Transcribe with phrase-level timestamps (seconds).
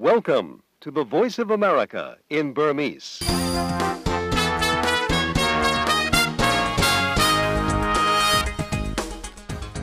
[0.00, 3.08] Welcome to the Voice of America in Burmese.။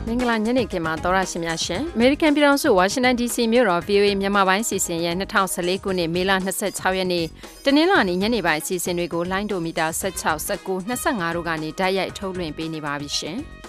[0.06, 6.32] မင်္ဂလာညနေခင်းမှာသောရရှိများရှင်။ American ပြည်ထောင်စု Washington DC မြို့တော် VOA မြန်မာပိုင်းစီစဉ်ရဲ့2014ခုနှစ်မေလ
[6.64, 7.24] 26ရက်နေ့
[7.64, 13.38] တနင်္လာနေ့ညနေပိုင်းအစီအစဉ်တွေကိုလိုင်းဒိုမီတာ16 19 25တို့ကနေဓာတ်ရိုက်ထုတ်လွှင့်ပေးနေပါပြီရှင်။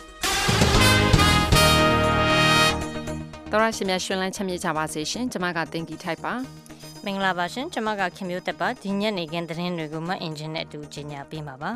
[3.52, 6.34] သောရရှိများရှင်လန်းချမ်းမြေ့ကြပါစေရှင်။ကျွန်မကတင်ကြည့်ထိုက်ပါ။
[7.06, 11.72] မင်္ဂလာပါရှင်ကျွန်မကခင်မျိုးတက်ပါဒီညနေခင်းသတင်းတွေကိုမအင်ဂျင်နဲ့အတူကြီးညာပေးမှာပါ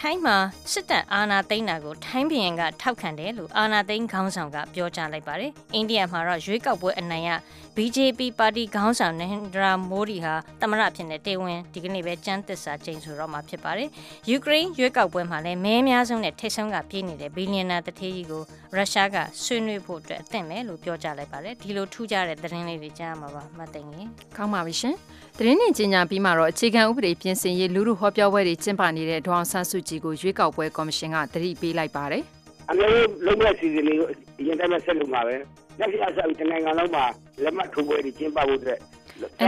[0.00, 0.36] ထိုင်းမှာ
[0.72, 7.30] စစ်တပ်အာဏာသိမ်းတာကိုထိုင်းပြည်ကထောက်ခံတယ်လို့အာဏာသိမ်းခေါင်းဆောင်ကပြောကြားလိုက်ပါတယ်အိန္ဒိယမှာတော့ရွေးကောက်ပွဲအနိုင်ရ
[7.76, 13.88] BJP ပါတီခေါင်းဆောင်နဟင်ဒရာမိုဒီဟာသမရဖြစ်နေတေဝင်ဒီကနေ့ပဲကြမ်းသစ္စာကျိန်ဆိုတော့မှာဖြစ်ပါတယ်
[14.30, 18.42] ယူကရိန်းရွေးကောက်ပွဲမှာလည်းမဲများဆုံးနဲ့ထိတ်ဆုံးကပြေးနေတဲ့ဘီလီယံနာတထေးကြီးကို
[18.76, 24.94] ရုရှားကဆွေးနွေးဖို့အတွက်အသင့်ပဲလို့ပြောကြားလိုက်ပါတယ်ဒီလိုထူးခြားတဲ့သတင်းလေးတွေကြားမှာပါမသိငင်ကောင်းပါပြီရှင်။
[25.38, 32.22] သတင်းနဲ့ကြီးညာပြီးမှတော့အခြေခံဥပဒေပြင်ဆင်ရေးလူမှုဟောပြောပွဲတွေကျင်းပနေတဲ့ဒေါအောင်ဆန်းစုကြည်ကိုရွေးကောက်ပွဲကော်မရှင်ကတတိပေးလိုက်ပါတယ်
[32.70, 34.06] အမျိုးလုံးမဲ့စီစဉ်လေးကို
[34.40, 35.36] အရင်တည်းကဆက်လုပ်မှာပဲ
[35.78, 37.04] လက်ရှိအစားတနိုင်ငံလုံးမှာ
[37.42, 38.80] လက်မှတ်ထိုးပွဲတွေကျင်းပဖို့အတွက်။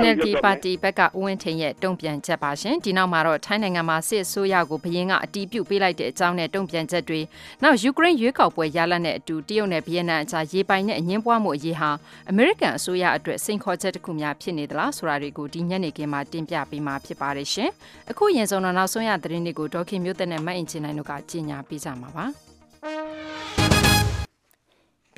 [0.01, 7.21] NLD ပါတီဘက်ကဦးဝင်းထင်ရဲ့တုံ့ပြန်ချက်ပါရှင်။ဒီနောက်မှာတော့ထိုင်းနိုင်ငံမှာစစ်အစိုးရကိုဘရင်ကအတီးပြုတ်ပေးလိုက်တဲ့အကြောင်းနဲ့တုံ့ပြန်ချက်တွေ
[7.63, 11.91] နောက်ယူကရိန်းရွေးကောက်ပွဲရလဒ်နဲ့အတူတရုတ်နဲ့ဗီယက်နမ်အကြားရေပိုင်နဲ့အငင်းပွားမှုအရေးဟာ
[12.31, 17.71] အမေရိကန်အစိုးရအတွက်စိန်ခေါ်ချက်တစ်ခုများဖြစ်နေသလားဆိုတာတွေကိုဒီညနေခင်းမှာတင်ပြပေးမှာဖြစ်ပါတယ်ရှင်။
[18.11, 22.27] အခုရင်ဆုံးတော့နောက်ဆုံးရသတင်းတွေကိုဒေါက်ခင်မျိုးသက်နဲ့မအင်ချင်နိုင်တို့ကကြီးညာပေးကြမှာပါ။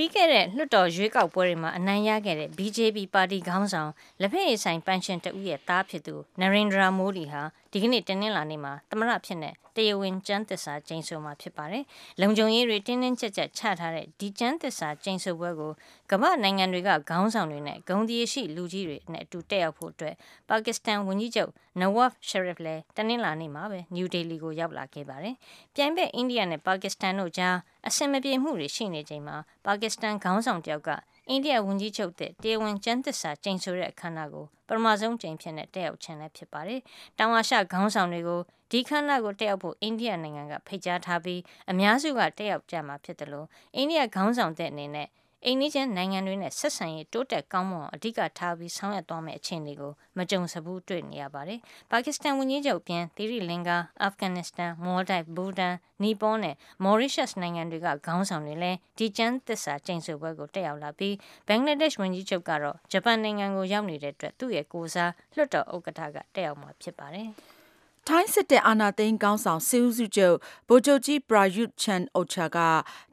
[0.03, 11.85] ပြီးခဲ့တဲ့လွှတ်တော်ရွေးကောက်ပွဲတွေမှာအနိုင်ရခဲ့တဲ့ BJP ပါတီခေါင်းဆောင်လက်ဖက်ရည်ဆိုင်ပန်ရှင်တဦးရဲ့သားဖြစ်သူနရင်ဒရာမိုဒီဟာဒီကနေ့တင်းနှင်းလာနေ့မှာသမရဖြစ်တဲ့တရားဝင်ကျန်းသစ္စာကျိန်ဆိုမှာဖြစ်ပါတယ်။
[12.21, 15.73] လုံခြုံရေးတွေတင်းတင်းကြပ်ကြပ်ချထားတဲ့ဒီကျန်းသစ္စာကျိန်ဆိုပွဲကို
[16.11, 20.15] ကမ္ဘာနိုင်ငံတွေကခေါင်းဆောင်တွေနဲ့ဂုံဒီရရှိလူကြီးတွေနဲ့အတူတက်ရောက်ဖို့အတွက်
[20.49, 25.35] ပါကစ္စတန်ဝန်ကြီးချုပ်နဝတ်ရှရစ်လည်းတင်းနှင်းလာနေ့မှာပဲနယူးဒေလီကိုရောက်လာခဲ့ပါတယ်။
[25.75, 27.57] ပြိုင်ဘက်အိန္ဒိယနဲ့ပါကစ္စတန်တို့ကြား
[27.89, 29.37] အဆင်မပြေမှုတွေရှိနေချိန်မှာ
[29.67, 30.91] ပါကစ္စတန်ခေါင်းဆောင်တယောက်က
[31.31, 36.81] အိန္ဒိယဝန်ကြီးချုပ်တဲ့တရားဝင်ကျန်းသစ္စာကျိန်ဆိုတဲ့အခမ်းအနားကိုပထမဆုံးကျိန်ဖြစ်တဲ့တက်ရောက်ခြင်းလည်းဖြစ်ပါတယ်။
[37.19, 43.47] တောင်အာရှခေါင်းဆောင်တွေကိုဒီခမ်းနားကိုတက်ရောက်ဖို့အိန္ဒိယနိုင်ငံကဖိတ်ကြားထားပြီးအများစုကတက်ရောက်ကြမှာဖြစ်တယ်လို့
[43.77, 45.09] အိန္ဒိယခေါင်းဆောင်တဲ့အနေနဲ့
[45.47, 61.15] အိန္ဒိချင်းနိုင်ငံတွေနဲ့ဆက်ဆံရေးတိုးတက်ကောင်းမွန်အောင်အဓိကထားပြီးဆောင်ရွက်သွားမယ့်အခြေအနေကိုမကြုံစဘူးတွေ့နေရပါတယ်။ပါကစ္စတန်ဝန်ကြီးချုပ်ပြင်သီရိလင်္ကာ၊အာဖဂန်နစ္စတန်၊မော်လ်ဒိုက်၊ဘူတန်၊နီပေါနဲ့မော်ရီရှပ်နိုင်ငံတွေကခေါင်းဆောင်တွေလည်းဒီကျန်းသစ္စာကျိန်ဆိုပွဲကိုတက်ရောက်လာပြီး
[61.49, 67.31] ဘင်္ဂလားဒေ့ရှ်ဝန်ကြီးချုပ်ကတော့ဂျပန်နိုင်ငံကိုရောက်နေတဲ့အတွက်သူ့ရဲ့ကိုစားလွှတ်တော်ဥက္ကဋ္ဌကတက်ရောက်မှာဖြစ်ပါတယ်။
[68.09, 70.37] ထိုင်းစစ်တပ်အာဏာသိမ်းကောင်းဆောင်စစ်ဦးစုချုပ်
[70.69, 72.59] ဗိုလ်ချုပ်ကြီးပရာယုတ်ချန်အိုချာက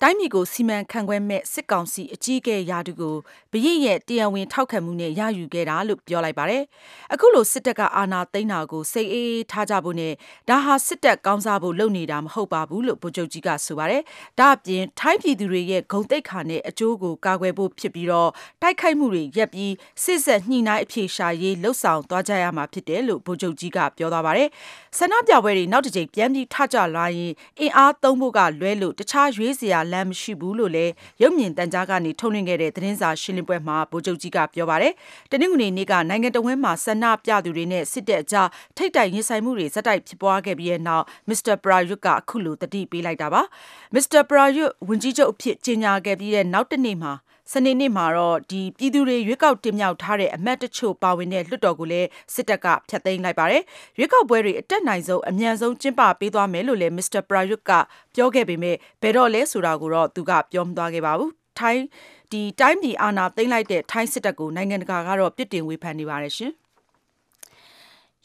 [0.02, 3.16] တိုင်းပြည်ကိုစီမံခန့်ခွဲမဲ့စစ်ကောင်စီအကြီးအကဲရာထူးကို
[3.52, 6.64] ဘရင့်ရဲ့တရားဝင်ထောက်ခံမှုနဲ့ရယူခဲ့တာလို့ပြောလိုက်ပါတယ်။
[7.14, 10.14] အခုလိုစစ်တပ်ကအာဏာသိမ်းတာကိုစိတ်အေးအေးထားကြဖို့နဲ့
[10.50, 14.02] ဒါဟာစစ်တပ်ကောင်းစားဖို့လုပ်နေတာမဟုတ်ပါဘူးလို့ဗိုလ်ချုပ်ကြီးကဆိုပါတယ်။
[14.40, 18.30] ဒါအပြင်ထိုင်းပြည်သူတွေရဲ့ဂုဏ်သိက္ခာနဲ့အကျိုးကိုကာကွယ်ဖို့ဖြစ်ပြီးတော့
[18.62, 19.74] တိုက်ခိုက်မှုတွေရပ်ပြီး
[20.04, 24.50] စစ်ဆက်ညှိနှိုင်းအဖြေရှာရေးလှုပ်ဆောင်သွားကြရမှာဖြစ်တယ်လို့ဗိုလ်ချုပ်ကြီးကပြောသွားပါတယ်။
[25.00, 34.94] ဆန္ဒပြပွဲတွေနောက်တစ်ကြိမ်ပြန်ပြီးထကြလာရင်အင်အားသုံးဖို့ကလွဲလို့တခြားရွေးစရာလမ်းမရှိဘူးလို့လည်းရုပ်မြင်သံကြားကနေထုတ်လွှင့်ခဲ့တဲ့သတင်းစာရှင်းလင်းပွဲမှာဗိုလ်ချုပ်ကြီးကပြောပါတယ်။
[35.32, 43.42] တနင်္ဂနွေနေ့ကနိုင်ငံတော်ဝန်မှာဆန္ဒပြသူတွေနဲ့စစ်တပ်အကြားထိတ်တိုက်ရင်ဆိုင်မှုတွေဇက်တိုက်ဖြစ်ပွားခဲ့ပြီးတဲ့နောက်မစ္စတာပရာယွတ်ကအခုလိုတတိပေးလိုက်တာပါ။
[43.94, 47.14] မစ္စတာပရာယွတ်ဝန်ကြီးချုပ်အဖြစ်ကြေညာခဲ့ပြီးတဲ့နောက်တနေ့မှာ
[47.52, 53.64] စနေနေ့မှာတော့ဒီပြည်သူတွေရွေးကောက်တင်မြှောက်ထားတဲ့အမတ်တချို့ပါဝင်တဲ့လွှတ်တော်ကိုလည်းစစ်တပ်ကဖျက်သိမ်းလိုက်ပါတယ်။
[53.98, 57.72] ရွေးကောက်ပွဲတွေအတက်နိုင်ဆုံးအမြန်ဆုံးကျင်းပပေးသွားမယ်လို့လည်းမစ္စတာပရာယွတ်က
[58.16, 61.84] ပြောခဲ့ပေမဲ့ဘယ်တော့လဲဆိုတာကိုတော့သူကပြောမသွားခဲ့ပါဘူး။ထိုင်း
[62.32, 66.54] ဒီတိုင်းပြည်အာဏာသိမ်းလိုက်တဲ့ထိုင်းစစ်တပ်ကိုနိုင်ငံတကာကတော့ပြစ်တင်ဝေဖန်နေပါတယ်ရှင်။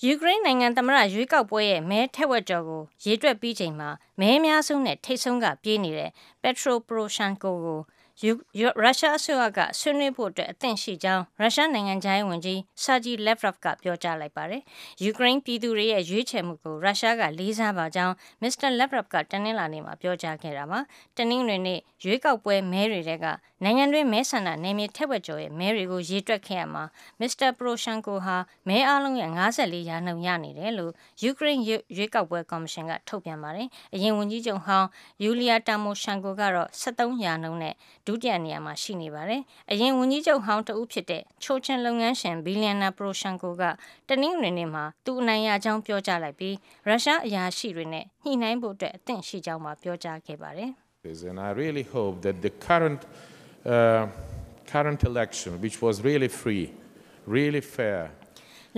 [0.04, 3.88] ယူကရိန်းနိုင်ငံသမ္မတရွေးကောက်ပွဲရဲ့မဲထက်ဝက်ကျော်ကိုရေတွက်ပြီးချိန်မှာ
[4.20, 6.10] မဲများဆုံးနဲ့ထိတ်ဆုံးကပြေးနေတဲ့
[6.42, 7.80] Petro Poroshenko ကို
[8.20, 14.62] ရုရှားအစိုးရကဆွေးနွေးဖို့အတွက်အသင့်ရှိကြောင်းရုရှားနိုင်ငံခြားရေးဝန်ကြီး Sergei Lavrov ကပြောကြားလိုက်ပါတယ်။
[15.02, 18.68] ယူကရိန်းပြည်သူတွေရဲ့ရွေးချယ်မှုကိုရုရှားကလေးစားပါကြောင်း Mr.
[18.78, 20.78] Lavrov ကတနင်္လာနေ့မှာပြောကြားခဲ့တာပါ။
[21.16, 23.26] တနင်္ဂနွေနေ့ရွေးကောက်ပွဲမဲတွေထဲက
[23.64, 26.84] နိုင်ငံတွင်းမဲဆန္ဒနယ်မြေထက်ဝက်ကျော်ရဲ့မဲတွေကိုရေတွက်ခဲ့ရမှာ
[27.20, 27.48] Mr.
[27.56, 28.36] Poroshenko ဟာ
[28.68, 30.92] မဲအားလုံးရဲ့54ရာနှုန်းရနေတယ်လို့
[31.22, 34.88] ယူကရိန်းရွေးကောက်ပွဲကော်မရှင်ကထုတ်ပြန်ပါတယ်။အရင်ဝန်ကြီးချုပ်ဟောင်း
[35.24, 37.74] Yulia Tymoshenko ကတော့73ရာနှုန်းနဲ့
[38.06, 43.62] ဒုတိယနေရာမှာရှိနေပါတယ်။အရင်ဝန်ကြီးချုပ်ဟောင်းတဦးဖြစ်တဲ့ချိုချင်လုပ်ငန်းရှင်ဘီလီယံနာပရိုရှန်ကိုက
[44.08, 46.54] တနင်္ဂနွေနေ့မှာသူအနိုင်ရကြောင်းပြောကြားလိုက်ပြီး
[46.88, 50.70] ရုရှားအရာရှိတွေနဲ့ညှိနှိုင်းဖို့အတွက်အသင့်ရှိကြောင်းပြောကြားခဲ့ပါတယ်။
[51.30, 53.00] And I really hope that the current,
[53.66, 54.06] uh,
[54.72, 56.72] current election, which was really free,
[57.26, 58.02] really fair.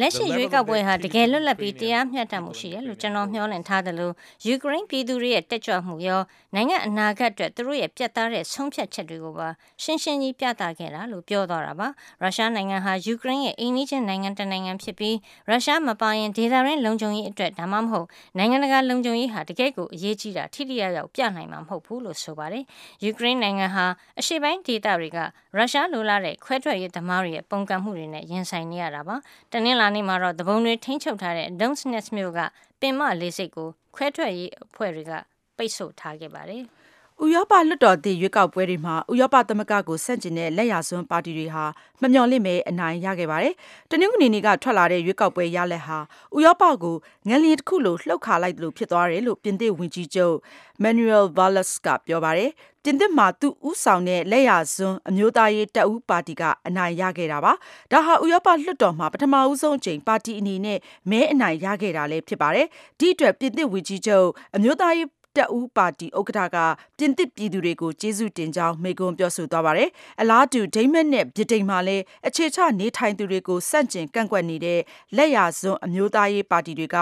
[0.00, 4.12] လက်ရှိရွေးကောက်ပွဲဟာတကယ်လွတ်လပ်ပြီးတရားမျှတမှုရှိတယ်လို့ကျွန်တော်မျှော်လင့်ထားတယ်လို့
[4.46, 6.20] ယူကရိန်းပြည်သူတွေရဲ့တက်ကြွမှုရော
[6.54, 9.48] နိုင်ငံအနာဂတ်အတွက်သူတို့ရဲ့ပြတ်သားတဲ့ဆုံးဖြတ်ချက်တွေကိုပါ
[9.82, 11.88] ရှင်းရှင်းကြီးပြသခဲ့တာလို့ပြောသွားတာပါ
[12.22, 15.16] ရုရှားနိုင်ငံဟာယူကရိန်းရဲ့အိမ်နီးချင်းနိုင်ငံတစ်နိုင်ငံဖြစ်ပြီး
[15.48, 18.06] ရုရှားမပါရင်ဒေသရင်းလုံခြုံရေးအတွက်ဒါမှမဟုတ်
[18.38, 22.64] နိုင်ငံတကာလုံခြုံရေးဟာတကယ့်ကိုအရေးကြီးတာထိထိရောက်ရောက်ပြနိုင်မှာမဟုတ်ဘူးလို့ဆိုပါတယ်
[23.04, 23.86] ယူကရိန်းနိုင်ငံဟာ
[24.20, 25.18] အရှေ့ပိုင်းဒေသတွေက
[25.56, 29.16] ရုရှားလိုလားတဲ့ခွဲထွက်ရေးသမားတွေရဲ့ပုံကံမှုတွေနဲ့ရင်ဆိုင်နေရတာပါ
[29.52, 32.40] တနင်္လာနေ့မှာတော့တပုံတွေထိန်းချုပ်ထားတဲ့ Donetsk မြို့က
[32.80, 35.12] ပင်မလေးစိတ်ကိုခွဲထွက်ရေးအဖွဲ့တွေက
[35.56, 36.64] ပိတ်ဆို့ထားခဲ့ပါတယ်။
[37.24, 41.64] ဥရောပလွှတ်တော်သစ်ရွေးကောက်ပွဲတွေမှာဥရောပသမဂ္ဂကိုဆန့်ကျင်တဲ့လက်ယာစွန်းပါတီတွေဟာ
[42.02, 43.54] မမျှော်လင့်ပဲအနိုင်ရခဲ့ပါတယ်။
[43.90, 45.98] တနင်္ဂနွေနေ့ကထွက်လာတဲ့ရွေးကောက်ပွဲရလဒ်ဟာ
[46.36, 46.96] ဥရောပကို
[47.28, 50.36] ငလျင်တစ်ခုလိုလှုပ်ခါလိုက်သလိုဖြစ်သွားတယ်လို့ပြင်သစ်ဝန်ကြီးချုပ်
[50.82, 52.50] Manuel Valls ကပြောပါတယ်။
[52.84, 57.52] ပြင်သစ်မှာသူဥဆောင်တဲ့လက်ယာစွန်းအမျိုးသားရေးတပ်ဦးပါတီကအနိုင်ရခဲ့တာပါ။
[57.92, 60.78] ဒါဟာဥရောပလွှတ်တော်မှာပထမဦးဆုံးအကြိမ်ပါတီအနေနဲ့
[61.10, 62.66] မဲအနိုင်ရခဲ့တာလည်းဖြစ်ပါတယ်။
[62.98, 66.56] ဒီအတွက်ပြင်သစ်ဝန်ကြီးချုပ်အမျိုးသားရေး တပ်ဦးပါတီဥက္ကဋ္ဌက
[66.98, 69.88] ပြင်သစ်ပြည်သူတွေကိုကျေးဇူးတင်ကြောင်းမိန့်ခွန်းပြောဆိုသွားပါတယ်။
[70.20, 74.80] အလားတူဒိန်းမတ်နဲ့ဗြိတိန်မှာလည်းအခြေချနေထိုင်သူတွေကိုစန့်ကျင်ကန့်ကွက်နေတဲ့
[75.16, 76.96] လက်ယာစွန်းအမျိုးသားရေးပါတီတွေက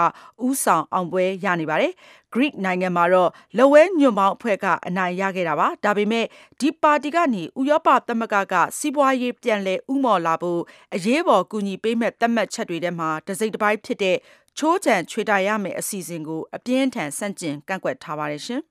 [0.45, 1.93] ဥဆောင်အောင်ပွဲရနေပါတယ်။
[2.33, 6.25] Greek နိုင်ငံမှာတော့လဝဲညွန့်ပေါင်းအဖွဲ့ကအနိုင်ရခဲ့တာပါ။ဒါပေမဲ့
[6.59, 10.61] ဒီပါတီကနေဥရောပသမဂ္ဂကစီးပွားရေးပြန်လည်ဥမော်လာဖို့
[10.95, 14.17] အရေးပေါ်ကူညီပေးမဲ့သတ်မှတ်ချက်တွေထဲမှာတစိမ့်တစ်ပိုင်းဖြစ်တဲ့
[14.57, 18.61] ချိုးချံချွေတာရမယ်အစီအစဉ်ကိုအပြင်းထန်ဆန့်ကျင်ကန့်ကွက်ထားပါတယ်ရှင်။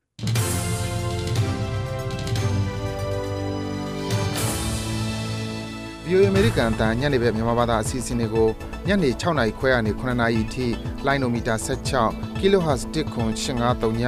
[6.06, 8.48] VOA American အတန်ညနေဘက်မြန်မာဘာသာအစီအစဉ်တွေကို
[8.88, 10.66] ညနေ6နာရီခွဲကနေ9နာရီထိ
[11.06, 14.04] လိုင်းနိုမီတာ16 kHz 1.8539ည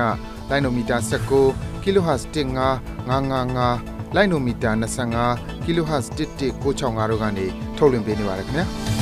[0.51, 0.97] လိုင်းနိုမီတာ
[1.43, 4.71] 19 kHz 15555လိုင်းနိုမီတာ
[5.23, 7.47] 25 kHz 11965တို့ကနေ
[7.77, 8.67] ထုတ်လွှင့်ပေးနေပါတယ်ခင်ဗျာ။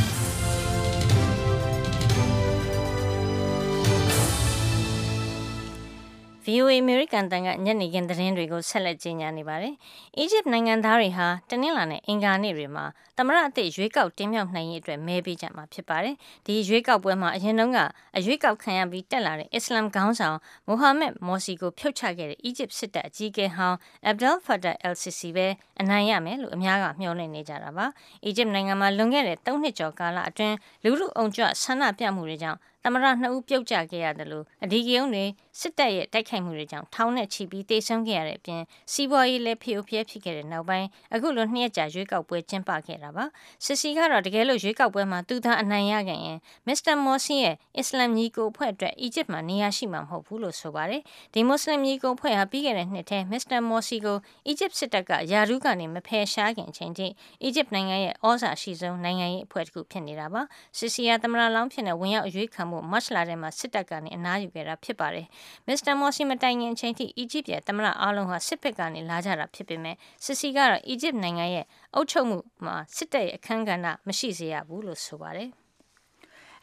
[6.46, 9.74] VOA American တန်ကညနေခင်းသတင်းတွေကိုဆက်လက်ကြီးညာနေပါတယ်။
[10.22, 12.84] Egypt နိုင်ငံသားတွေဟာတနင်္လာနဲ့အင်္ဂါနေ့တွေမှာ
[13.18, 16.14] သမရအသစ်ရွေးကောက်တင်မြှောက်နိုင်ရေးအတွက်မဲပေးကြမှာဖြစ်ပါတယ်။
[16.46, 17.78] ဒီရွေးကောက်ပွဲမှာအရင်တုန်းက
[18.16, 23.76] အရွေးကောက်ခံရပြီးတက်လာတဲ့အစ္စလမ်ခေါင်းဆောင်မိုဟာမက်မော်စီကိုဖြုတ်ချခဲ့တဲ့ Egypt စစ်တပ်အကြီးအကဲဟောင်း
[24.10, 25.46] Abdel Fattah el-Sisi ပဲ
[25.80, 27.86] အနိုင်ရမယ်လို့အများကမျှော်လင့်နေကြတာပါ။
[28.28, 35.24] Egypt နိုင်ငံမှာလွန်ခဲ့တဲ့၃နှစ်ကျော်ကာလအတွင်းလူလူအုံကြွဆန္ဒပြမှုတွေကြောင့် သမရနှစ်ဦးပြုတ်ကျခဲ့ရတယ်လို့အဒီကယုံတွေ
[35.60, 38.62] စစ်တပ်ရဲ့တိုက်ခိုက်မှုတွေကြောင့်ထောင်နဲ့ချီပြီးတေဆုံးခဲ့ရတဲ့အပြင်
[38.92, 43.24] စီးပွားရေးလည်းဖျို့ဖျက်ဖြစ်ခဲ့တဲ့နောက်ပိုင်းအခုလိုနှစ်ရက်ကြာရွေးကောက်ပွဲကျင်းပခဲ့တာပါ
[43.64, 51.02] စစ်စီကတော့တကယ်လို့ရွေးကောက်ပွဲမှာသူသာအနိုင်ရခဲ့ရင်မစ္စတာမော်စီရဲ့အစ္စလမ်ညီကိုအဖွဲ့အတွက်အီဂျစ်မှာနေရာရှိမှာမဟုတ်ဘူးလို့ဆိုပါတယ်
[51.34, 57.06] ဒီမွတ်စလင်ညီကိုအဖွဲ့ဟာပြီးခဲ့တဲ့နှစ်ထဲမစ္စတာမော်စီကိုအီဂျစ်စစ်တပ်ကယာရုကနေမဖယ်ရှားခင်အချိန်ထိ
[57.42, 60.42] အီဂျစ်နိုင်ငံရဲ့ဩဇာရှိဆုံးနိုင်ငံရေးအဖွဲ့တစ်ခုဖြစ်နေတာပါ
[60.78, 65.26] စစ်စီကသမရလောင်းဖြစ်တဲ့ဝင်ရောက်အရွေးခံမှုမတ်လာထဲမှာစစ်တပ်ကနေအနားယူခဲ့တာဖြစ်ပါတယ်
[65.66, 75.50] မစ္စတာမော်စီမတိုင်ခင်အချိန်ထိအီဂျစ်ရဲ့သမရအားလုံးဟာစစ်ဘက်ကနေလာကြတာဖြစ်ပေမဲ့စစ်စီကတော့အီဂျစ်နိုင်ငံရဲ့အုပ်ချုပ်မှုမှာစစ်တပ်ရဲ့အခမ်းကဏ္ဍမရှိစေရဘူးလို့ဆိုပါတယ်။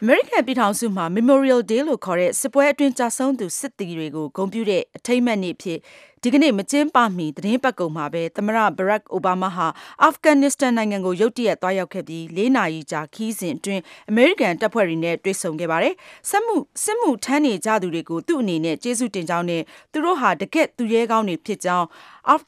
[0.04, 5.80] American ပြည်ထောင်စုမှာ Memorial Day လို့ခေါ်တဲ့စစ်ပွဲအတွင်းကြာဆုံးသူစစ်သည်တွေကိုဂုဏ်ပြုတဲ့အထိမ်းအမှတ်နေ့ဖြစ်
[6.24, 9.68] ဒီကနေ့မကျင်းပမီသတင်းပတ်ကုန်မှာပဲသမရဘရက်အိုဘားမားဟာ
[10.04, 15.94] အာဖဂန်နစ္စတန်နိုင်ငံကိုရုတ်တရက်သွားရောက်ခဲ့ပြီး၄နာရီကြာခီးစဉ်အတွင်းအမေရိကန်တပ်ဖွဲ့တွေနဲ့တွေ့ဆုံခဲ့ပါတယ်။
[16.30, 21.88] စစ်မှုစစ်မှုထမ်းနေကြသူတွေကိုသူ့အနေနဲ့ကျေးဇူးတင်ကြောင်းနဲ့သူတို့ဟာတကက်သူရဲကောင်းတွေဖြစ်ကြောင်း
[22.30, 22.42] အာဖ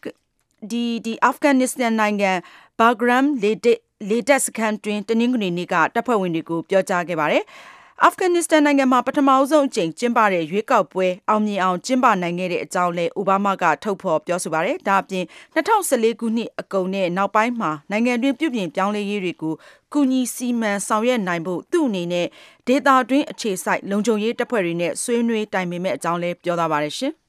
[0.72, 2.32] ဒီဒီအာဖဂန်နစ္စတန်နိုင်ငံ
[2.80, 3.80] ဘာဂရမ်လေတက်
[4.10, 7.44] လေတက်စခန်းတွင်တနင်္ဂနွေနေ့ကတပ်ဖွဲ့ဝင်တွေကိုပြောကြားခဲ့ပါတယ်။
[8.06, 19.54] အာဖဂန်နစ္စတန်နိုင်ငံမှာပထမအဆုံးအကြိမ်ကျင်းပတဲ့ရွေးကောက်ပွဲအောင်မြင်အောင်ကျင်းပနိုင်ခဲ့တဲ့အကြောင်းလဲအိုဘားမားကထုတ်ဖော်ပြောဆိုပါတယ်။ဒါအပြင်2014ခုနှစ်အကုန်နဲ့နောက်ပိုင်းမှာနိုင်ငံတွင်းပြုပြင်ပြောင်းလဲရေးတွေကို
[19.94, 22.28] ကူညီစီမံဆောင်ရွက်နိုင်ဖို့သူ့အနေနဲ့
[22.68, 27.14] ဒေတာတွင်းအခြေစိုက်လုံခြုံရေးတပ်ဖွဲ့တွေနဲ့ဆွေးနွေးတိုင်ပင်မဲ့အကြောင်းလဲပြောသွားပါတယ်ရှင်။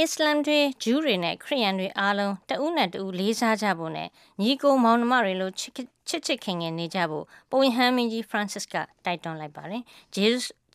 [0.00, 4.08] အစ္စလမ်တွေဂျူးတွေနဲ့ခရစ်ယာန်တွေအားလုံးတဦးနဲ့တဦးလေးစားကြဖို့နဲ့
[4.40, 5.72] ညီကိုမောင်နှမတွေလိုချစ်
[6.08, 8.74] ချစ်ချစ်ခင်ခင်နေကြဖို့ပုံဟန်မင်းကြီး Francis က
[9.04, 9.82] တိုက်တွန်းလိုက်ပါတယ်။
[10.14, 10.26] ဂျေ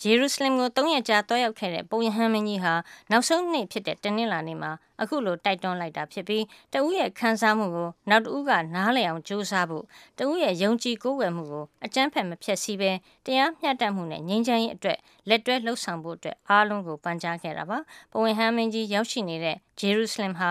[0.01, 2.74] ဂျေရုဆလင်ကို၃ရက်ကြာတွားရောက်ခဲ့တဲ့ပုံရဟန်းမင်းကြီးဟာ
[3.12, 9.86] နောက်ဆုံးနေ့ဖြစ်တဲ့တနင်္လာနေ့မှာအခုလိုတိုက်တွန်းလိုက်တာဖြစ်ပြီးတဦးရဲ့ခံစားမှုကိုနောက်တဦးကနားလည်အောင်ကြိုးစားဖို့
[10.20, 12.91] တဦးရဲ့ယုံကြည်ကိုးကွယ်မှုကိုအကြမ်းဖက်မဖြစ်စီပဲ
[13.25, 17.79] တရားမျှတမှုနဲ့ငြိမ်းချမ်းရေးအတွက်လက်တွဲလှုပ်ဆောင်ဖို့အတွက်အားလုံးကိုပန်ကြားခဲ့တာပါ
[18.12, 20.50] ပုံရဟန်းမင်းကြီးရောက်ရှိနေတဲ့ဂျေရုဆလင်ဟာ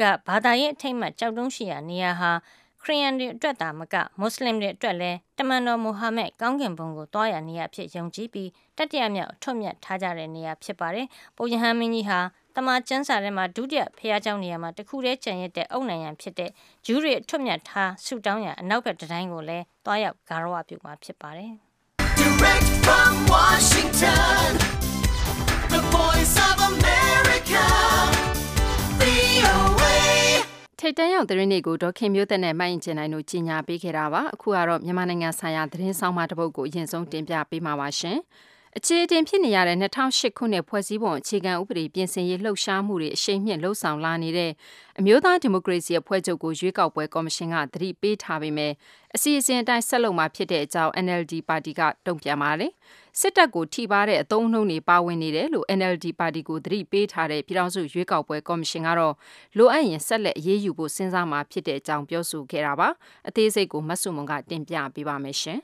[0.00, 12.19] ကဘာသာရေးအထိတ်မှကြောက်တုံးရှိရာနေရာဟာခ ရီးယန်တွေအတွက်သာမကမွတ်စလင်တွေအတွက်လည်းတမန်တော်မူဟာမက်ကောင်းကင်ဘုံကိုတွားရနေရဖြစ်ယုံကြည်ပြီးတတိယမြောက်ထွတ်မြတ်ထားကြတဲ့နေရာဖြစ်ပါတယ်။ပုယဟန်မင်းကြီးဟာ
[12.55, 16.51] တ တမန်ကျမ်းစာထဲမှာဒုတိယဖျားเจ้าနေရာမှာတခုတည်းကျန်ရတဲ့အုံနိုင်ရန်ဖြစ်တဲ့
[16.85, 21.53] ဂျူးတွေအထွတ်မြတ်ထားဆူတောင်းရန်အနောက်ဘက်တိုင်းကိုလည်းတွားရောက်ဂါရဝပြုမှာဖြစ်ပါတယ်
[22.19, 24.47] Direct from Washington,
[25.73, 27.65] the voice of America,
[28.99, 29.76] VOA.
[30.88, 38.18] ထိတ်တန့်ရောက်သတင်းတွေကိုဒေါခင်မျိုးသက်နဲ့မိုင်းကျင်နိုင်တို့ကြီးညာပေးခဲ့တာပါအခုကတော့မြန်မာနိုင်ငံဆိုင်ရာသတင်းဆောင်မတစ်ပုဒ်ကိုအရင်ဆုံးတင်ပြပေးမှာပါရှင်
[38.80, 44.50] အခြေအတင်ဖြစ်နေရတဲ့2008ခုနှစ်ဖွဲ့စည်းပုံအခြေခံဥပဒေပြင်ဆင်ရေးလှုပ်ရှားမှုတွေအရှိန်မြင့်လှုပ်ဆောင်လာနေတဲ့
[44.98, 48.72] အမျိုးသားဒီမိုကရေစီအဖွဲ့ချုပ်ကိုရွေးကောက်ပွဲကော်မရှင်ကသတိပေးထားပေမဲ့
[49.14, 52.72] အစီအစဉ်အတိုင်းဆက်လုပ်မှာဖြစ်တဲ့အကြောင်း NLD ပါတီကတုံ့ပြန်ပါတယ်
[53.20, 59.14] စစ်တပ်ကိုထိပါတဲ့အသုံးနှုန်းတွေပါဝင်နေတယ်လို့ NLD ပါတီကိုသတိပေးထားတဲ့ပြည်ထောင်စုရွေးကောက်ပွဲကော်မရှင်ကတော့
[59.58, 62.88] လိုအပ်ရင်ဆက်လက်အရေးယူဖို့စဉ်းစားမှာဖြစ်တဲ့အကြောင်းပြောဆိုခဲ့တာပါ
[63.28, 65.60] အသေးစိတ်ကိုမဆုမွန်ကတင်ပြပေးပါမယ်ရှင်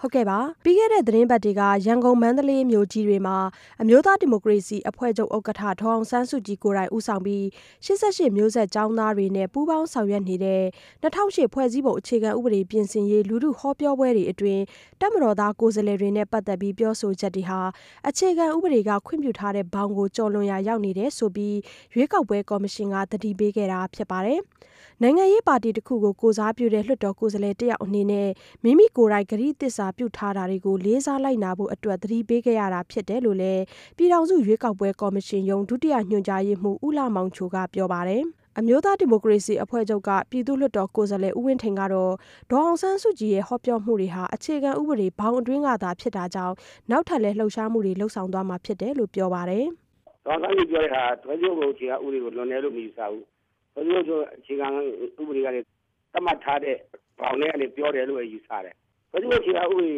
[0.00, 3.38] ဟုတ်ကဲ့ပါပြီးခဲ့တဲ့သတင်းပတ်တွေကရန်ကုန်မန္တလေးမြို့ကြီးတွေမှာ
[3.82, 7.42] အမျိုးသားဒီမိုကရေစီအဖွဲ့ချုပ်ဥက္ကဋ္ဌဒေါအောင်ဆန်းစုကြည်ကိုယ်တိုင်ဦးဆောင်ပြီး
[7.86, 10.62] 88မျိုးဆက်ចောင်းသားတွေနဲ့ပူးပေါင်းဆောင်ရွက်နေတဲ့
[11.02, 14.62] 2008ဖွဲ့စည်းပုံအခြေခံဥပဒေပြင်ဆင်ရေးလူထုဟောပြောပွဲတွေအတွင်း
[15.00, 17.60] တက်မတော်သားကိုယ်စားလှယ်တွေနဲ့ပတ်သက်ပြီးပြောဆိုချက်တွေဟာ
[18.08, 21.56] အခြေခံဥပဒေကခွင့်ပြုထားတဲ့ဘောင်ကိုကျော်လွန်ရာရောက်နေတယ်ဆိုပြီး
[21.94, 24.40] ရွေးကောက်ပွဲကော်မရှင်ကတတိပေးခဲ့တာဖြစ်ပါတယ်
[25.02, 28.28] နိုင်ငံရေးပါတီတစ်ခုကိုကိုစားပြုတဲ့လွှတ်တော်ကိုယ်စားလှယ်တယောက်အနေနဲ့
[28.64, 33.62] မိမိကိုယ်တိုင်ဂရိသစ္စာပြုထားတာတွေကိုလေးစားလိုက်နာဖို့အတွက်သတိပေးခဲ့ရတာဖြစ်တယ်လို့လည်း
[33.96, 38.22] ပြည်ထောင်စုရွေးကောက်ပွဲကော်မရှင်ယုံဒုတိယညွှန်ကြားရေးမှူးဦးလာမောင်ချိုကပြောပါတယ်
[38.58, 42.12] အမျိုးသားဒီမိုကရေစီအဖွဲ့ချုပ်ကပြည်သူ့လွှတ်တော်ကိုယ်စားလှယ်ဦးဝင်းထိန်ကတော့
[42.50, 46.54] ဒေါအောင်ဆန်းစုကြည်ရဲ့ဟောပြောမှုတွေဟာအခြေခံဥပဒေဘောင်အတွင်းကသာဖြစ်တာကြောင့်
[46.90, 49.64] နောက်ထပ်လည်းလှုပ်ရှားမှုတွေလှုပ်ဆောင်သွားမှာဖြစ်တယ်လို့ပြောပါတယ်။
[50.26, 53.24] တော့တိုင်းပြောတဲ့ဟာတွဲကျိုးကိုအခြေခံဥပဒေကိုလွန်တယ်လို့မယူဆဘူး။
[53.74, 54.66] တွဲကျိုးဆိုအခြေခံ
[55.20, 55.66] ဥပဒေကလည်း
[56.12, 56.76] တတ်မှတ်ထားတဲ့
[57.18, 58.74] ဘောင်ထဲကနေပြောတယ်လို့ယူဆတယ်။
[59.10, 59.92] တွဲကျိုးအခြေခံဥပဒေ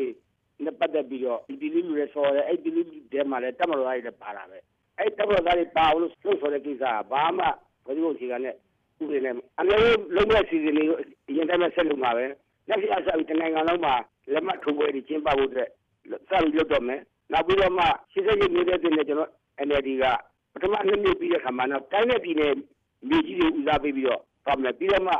[0.65, 4.59] နဲ့ပတ်သက်ပြီးတော့ဒီလူလူတွေဆော်တယ်အဲ့ဒီလူတွေမှာလည်းတတ်မတော်သားတွေလည်းပါတာပဲ။
[4.99, 7.45] အဲ့တတ်မတော်သားတွေပါအောင်လို့လှုပ်ဆော်တဲ့ကိစ္စကဘာမှ
[7.85, 8.55] တွဲကျိုးအခြေခံနဲ့
[9.01, 10.85] ဥပဒေနဲ့အများကြီးလုံးဝစီစဉ်နေ
[11.29, 12.25] အရင်တည်းကဆက်လုပ်မှာပဲ။
[12.69, 13.95] လက်ရှိအစားဒီနိုင်ငံလုံးမှာ
[14.33, 15.69] လက်မှတ်ထိုးပွဲတွေကျင်းပဖို့အတွက်
[16.29, 17.01] စပြီးလုပ်တော့မယ်။
[17.33, 19.31] နောက်ပြီးတော့မှရှင်းရှင်းလေးနေတဲ့တင်နဲ့ကျွန်တော်
[19.67, 20.05] NLD က
[20.53, 22.53] ပထမနှစ်နှစ်ပြီးတဲ့ခါမှာတော့တိုင်းနဲ့ပြည်နယ်
[23.09, 25.15] မြေကြီးတွေဦးစားပေးပြီးတော့တော့မယ်ပြီးတော့မှ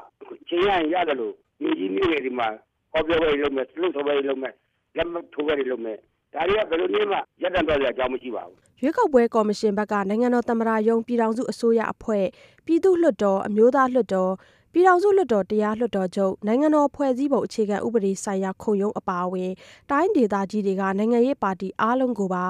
[0.49, 2.49] ချင်းရရင်ရတယ်လို့မြေကြီးမျိုးတွေဒီမှာ
[2.93, 4.55] ဟောပြောပွဲလုပ်မယ်သူတို့ဆိုပွဲလုပ်မယ်
[4.97, 5.99] လက်မထိုးပွဲလုပ်မယ်
[6.35, 12.27] ဒါတွေကဘယ်လိုနည်းမှရက်တံတော့ရအကြောင်းမရှိပါဘူးရွေးကောက်ပွဲကော်မရှင်ဘက်ကနိုင်ငံတော်သမ္မတရုံးပြည်ထောင်စုအစိုးရအဖွဲ့
[12.67, 14.33] ပြည်သူ့လွှတ်တော်အမျိုးသားလွှတ်တော်
[14.73, 19.51] ပြည်ထောင်စုလွှတ်တော်တရားလွှတ်တော်ချုပ်နိုင်ငံတော်ဖွဲ့စည်းပုံအခြေခံဥပဒေဆိုင်ရာခုံရုံးအပါအဝင်
[19.91, 22.45] တိုင်းဒေသကြီးတွေကနိုင်ငံရေးပါတီအားလုံးကိုပါ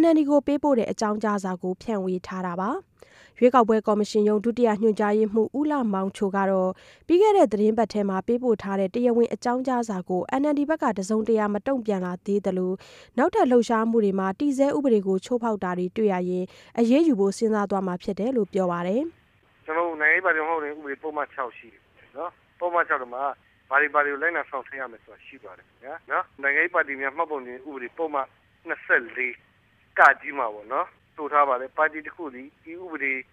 [0.00, 2.70] NLD ကိုပေးပို့တဲ့အကြောင်းကြားစာကိုဖြန့်ဝေထားတာပါ
[3.42, 6.70] ရွေးကောက်ပွဲကော်မရှင်ရုံး ဒုတိယညွှန်ကြားရေးမှူး ဦးလမောင်ချိုကတော့
[7.06, 12.72] ပြီးခဲ့တဲ့သတင်းပတ်ထဲမှာ ပေးပို့ထားတဲ့ တရားဝင် အကြောင်းကြားစာကို NLD ဘက်က တစုံတရာ မတုံ့ပြန်လာသေးသလို
[13.18, 16.44] နောက်ထပ် လှုပ်ရှားမှုတွေမှာ တည်ဆဲဥပဒေကို ချိုးဖောက်တာတွေ တွေ့ရရင်
[16.78, 19.02] အရေးယူဖို့ စဉ်းစားသွားမှာဖြစ်တယ်လို့ ပြောပါတယ်
[19.64, 21.82] ကျွန်တော်တို့ နိုင်ငံရေးပါတီ မဟုတ်ရင်ဥပဒေပုံမှန်6ရှိတယ်
[22.16, 23.24] နော်ပုံမှန်6တော့မှာ
[23.70, 28.26] ဘာတွေ ဘာတွေကို လိုက်နာ ဆောင်ထည့်ရမယ်ဆိုတာ ရှိပါတယ်ခင်ဗျာနော်နိုင်ငံရေးပါတီများ မှတ်ပုံတင်ဥပဒေ ပုံမှန်
[28.68, 33.29] 24ကကြီးမှာပေါ့နော် ဆိုထားပါတယ် ပါတီတစ်ခုဒီဒီဥပဒေဤဥပဒေ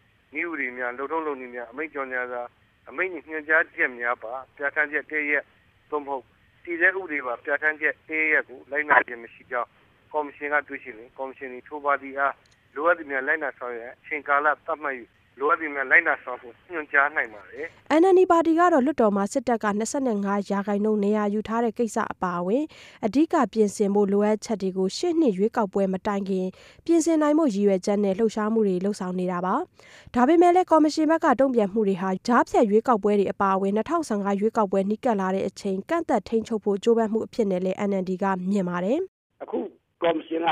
[0.87, 2.41] များလုံထုံးလုံနည်းများအမိန့်ကြော်ညာစာ
[2.89, 5.43] အမိန့်ညွှန်ကြားချက်များပါပြဋ္ဌာန်းချက်တည့်ရက်
[5.89, 6.23] သို့မဟုတ်
[6.63, 9.69] တည်တဲ့ဥပဒေပါပြဋ္ဌာန်းချက်တည့်ရက်ကိုလိုက်နာခြင်းမရှိကြောင်း
[10.11, 12.33] ကော်မရှင်ကတွေ့ရှိရင်ကော်မရှင်ဒီထိုးပါတီအား
[12.75, 14.95] လိုအပ်သမျှလိုက်နာဆောင်ရွက်အချိန်ကာလသတ်မှတ်၍
[15.39, 17.65] လိုအပ်သမျှလိုက်နာဆောင်ဖို့ညွှန်ကြားနိုင်ပါတယ်
[17.99, 19.67] NLD ပါတီကတော့လွှတ်တော်မှာစစ်တပ်က
[20.07, 22.63] 25ရာခိုင်နှုန်းနေရာယူထားတဲ့ကိစ္စအပါအဝင်
[23.05, 26.47] အ धिक ပြင်ဆင်ဖို့လိုအပ်ချက်တွေကိုရှေ့နှစ်ရွေးကောက်ပွဲမတိုင်ခင်
[26.85, 29.55] ပြင်ဆင်နိုင်မှုရည်ရွယ်ချက်နဲ့လှုပ်ရှားမှုတွေလှုပ်ဆောင်နေတာပါ။
[30.15, 38.99] ဒါပေမဲ့လည်းကော်မရှင်ဘက်ကတုံ့ပြန်မှုတွေဟာဂျားဖြတ်ရွေးကောက်ပွဲတွေအပါအဝင်2015ရွေးကောက်ပွဲနှိကပ်လာတဲ့အချိန်ကန့်သက်ထိန်းချုပ်ဖို့ကြိုးပမ်းမှုအဖြစ်နဲ့လည်း NLD ကမြင်ပါတယ်
[39.43, 39.57] အခု
[40.03, 40.47] ကော်မရှင်က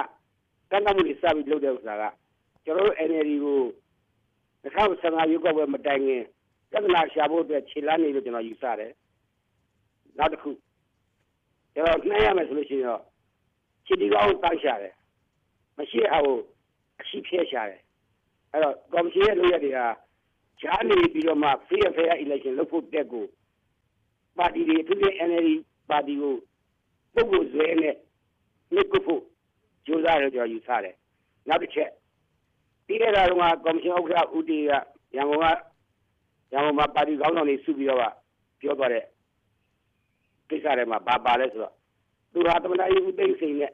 [0.72, 2.04] တန်းတမှုတွေစပြီးလုပ်တဲ့ဥစ္စာက
[2.66, 3.60] ကျွန်တော်တို့ NLD ကို
[4.66, 6.24] 2015ရွေးကောက်ပွဲမတိုင်ခင်
[6.72, 8.92] ပြဿနာရှာဖို့အတွက်ခြေလမ်းနေလို့ကျွန်တော်ယူဆတယ်
[10.18, 10.52] နောက်တစ်ခု
[11.74, 13.02] ကျွန်တော်နှိုင်းရမယ်ဆိုလို့ရှိရင်တော့
[13.86, 14.94] ခြေဒီကောင်းကိုတန်းရှာတယ်
[15.78, 16.30] မရှိတဲ့အောင်
[17.00, 17.82] အရှိဖြဲရှာတယ်
[18.52, 19.80] အဲ့တော့ကော်မရှင်ရဲ့လုပ်ရက်တွေက
[20.62, 23.26] ဂျားနေပြီးတော့မှ free and fair election လုပ်ဖို့တက်ကို
[24.38, 25.50] ပါတီတွေအထူးသဖြင့် NLD
[25.90, 26.36] ပါတီကို
[27.14, 27.96] ပုဂ္ဂိုလ်ဇွဲနဲ့
[28.74, 29.22] နှိပ်ကွပ်ဖို့
[29.86, 30.96] ကြိုးစားတယ်ကျွန်တော်ယူဆတယ်
[31.50, 31.92] နောက်တစ်ချက်
[32.88, 34.72] ပြီးခဲ့တာကကော်မရှင်ဥက္ကဋ္ဌဦးတီက
[35.16, 35.46] ရန်ကုန်က
[36.52, 38.00] ရန်ကုန်မှာပါတီခေါင်းဆောင်တွေစုပြီးတော့
[38.60, 39.04] ပြောသွားတဲ့
[40.50, 41.74] ကိစ္စတွေမှာဘာပါလဲဆိုတော့
[42.34, 43.72] သူဟာသမဏရေးဦးသိန်းစိန်နဲ့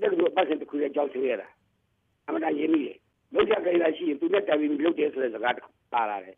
[0.00, 1.48] တက်ကူပတ်စင်တစ်ခုရဲ့ကြောက်ချွေးရတာ
[2.26, 2.98] အမှန်တရားရင်းမိတယ်
[3.34, 5.54] လောက်ကြကြရရှိရင်သူနဲ့တိုင်ပြီးလုပ်တယ်ဆိုတဲ့စကား
[5.92, 6.36] ပါလာတယ်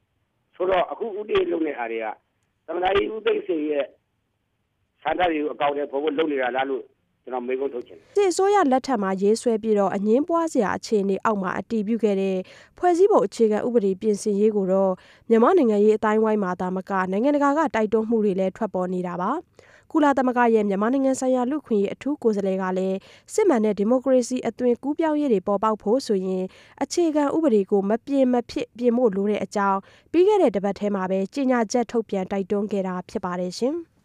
[0.56, 2.06] ဆိုတော့အခုဦးတီလုပ်နေတဲ့ဟာတွေက
[2.66, 3.84] သမဏရေးဦးသိန်းစိန်ရဲ့
[5.02, 6.84] ဆန္ဒတွေကိုအကောင့်ထဲပေါ်ဖို့လုပ်နေတာလားလို့
[7.26, 12.36] ကျွန်တော်မေးခွန်းထုတ်ချင်တယ်စစ်အစိုးရလက်ထက်မှာရေးဆွဲပြီးတော့အငင်းပွားစရာအခြေအနေအောက်မှာအတည်ပြုခဲ့တဲ့
[12.78, 14.92] ဖွဲ့စည်းပုံအခြေခံဥပဒေပြင်ဆင်ရေးကိုတော့
[15.28, 19.30] မြန်မာနိုင်ငံရေးအတိုင်းဝိုင်းမှာသာမကနိုင်ငံတကာကတိုက်တွန်းမှုတွေလည်းထွက်ပေါ်နေတာပါ
[19.92, 22.96] ကုလသမဂ္ဂရဲ့မြန်မာနိုင်ငံဆိုင်ရာလူ့ခွင့်ရေးအထူးကိုယ်စားလှယ်ကလည်း
[23.34, 26.44] စစ်မှန်တဲ့ဒီမိုကရေစီအသွင်ကူးပြောင်းရေးတွေပေါ်ပေါက်ဖို့ဆိုရင်
[26.82, 29.78] အခြေခံဥပဒေကိုမပြင်မဖြစ်ပြင်ဖို့လိုတဲ့အကြောင်း
[30.12, 33.76] ပြီးခဲ့တဲ့တပတ်ထဲမှာပဲကြေညာချက်ထုတ်ပြန်တိုက်တွန်းခဲ့တာဖြစ်ပါတယ်ရှင်။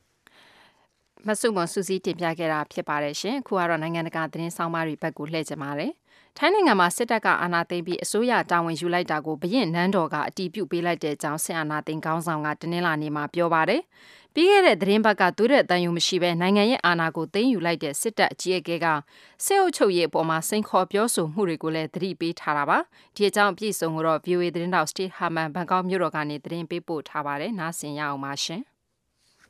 [1.28, 5.92] မဆုမွန်စူးစီးတင်ပြခဲ့တာဖြစ်ပါတယ်ရှင်အခုကတော့နိုင်ငံတကာသတင်းဆောင်မတွေဘက်ကိုလှည့်ကြပါမယ်
[6.38, 13.82] ထိုင်းနိုင်ငံမှာစစ်တပ်ကအာဏာသိမ်းပြီးအစိုးရတာဝန်ယူလိုက်တာကိုဘရင်နန်းတော်ကအတီးပြုတ်ပေးလိုက်တဲ့အကြောင်းဆင်အာဏာသိမ်းခေါင်းဆောင်ကတနင်္လာနေ့မှာပြောပါတယ်
[14.34, 18.88] ပြီးခဲ့တဲ့သတင်းပတ်ကသူတဲ့တန်ယူမရှိဘဲနိုင်ငံရဲ့အာဏာကိုသိမ်းယူလိုက်တဲ့စစ်တပ်အကြီးအကဲက
[19.46, 22.78] စစ်အုပ်ချုပ်ရေးအပေါ်မှာစိန်ခေါ်ပြောဆိုမှုတွေကိုလည်းသတိပေးထားတာပါ
[23.16, 28.62] ဒီအကြောင်းအပြည့်စုံကိုတော့ VOA သတင်းတောက် Steve Harman ဘန်ကောက်မြို့တော်ကနေသတင်းပေးပို့ထားပါတယ်နားဆင်ရအောင်ပါရှင်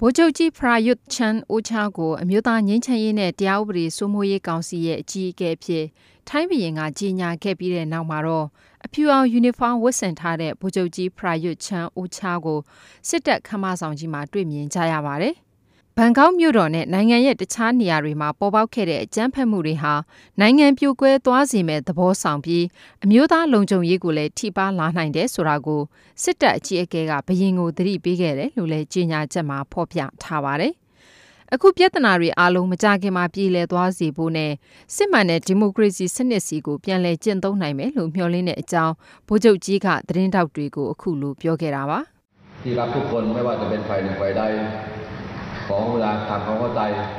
[0.03, 5.85] ဗိုလ်ချုပ်ကြီးဖရာယွတ်ချန်အိုချာကိုအမျိုးသားငြိမ်းချမ်းရေးနဲ့တရားဥပဒေစိုးမိုးရေးကောင်စီရဲ့အကြီးအကဲအဖြစ်
[6.27, 8.45] ထိုင်းပြည်ရင်ကကြီးညာခဲ့ပြီးတဲ့နောက်မှာတော့
[8.85, 12.59] အဖြူအောင်ယူနီဖောင်းဝတ်ဆင်ထားတဲ့ဗိုလ်ချုပ်ကြီးဖရာယွတ်ချန်အိုချာကို
[13.07, 15.35] စစ်တပ်ခမ်းမဆောင်ကြီးမှာတွေ့မြင်ကြရပါတယ်။
[15.97, 19.93] ဘန်ကောက်မြို့တော်နဲ့နိုင်ငံရဲ့တခြားနေရာတွေမှာပေါ်ပေါက်ခဲ့တဲ့အကြမ်းဖက်မှုတွေဟာ
[20.39, 22.65] နိုင်ငံပြိုကွဲသွားစေမဲ့သဘောဆောင်ပြီး
[23.03, 25.81] အမျိုးသားလုံခြုံရေးကိုလည်းထိပါလာနိုင်တယ်ဆိုတာကို
[26.23, 30.73] စစ်တပ်အကြီးအကဲကဘရင်ကိုသတိပေးခဲ့တယ်လို့လည်းကြေညာချက်မှာဖော်ပြထားပါတယ်။
[31.53, 34.51] အခုပြဿနာတွေအလုံးမကြခင်မှာပြည်လည်သွားစေဖို့နဲ့
[34.95, 38.93] စစ်မှန်တဲ့ဒီမိုကရေစီစနစ်စီကိုပြန်လည်ကျင့်သုံးနိုင်မယ်လို့မျှော်လင့်တဲ့အကြောင်း
[39.27, 41.99] ဗိုလ်ချုပ်ကြီးကသတင်းထောက်တွေကိုအခုလိုပြောခဲ့တာပါ။
[42.63, 44.59] ဒီကခုခွန်မဲဝါတပင်ဖိုင်ဖိုင်တိုင်း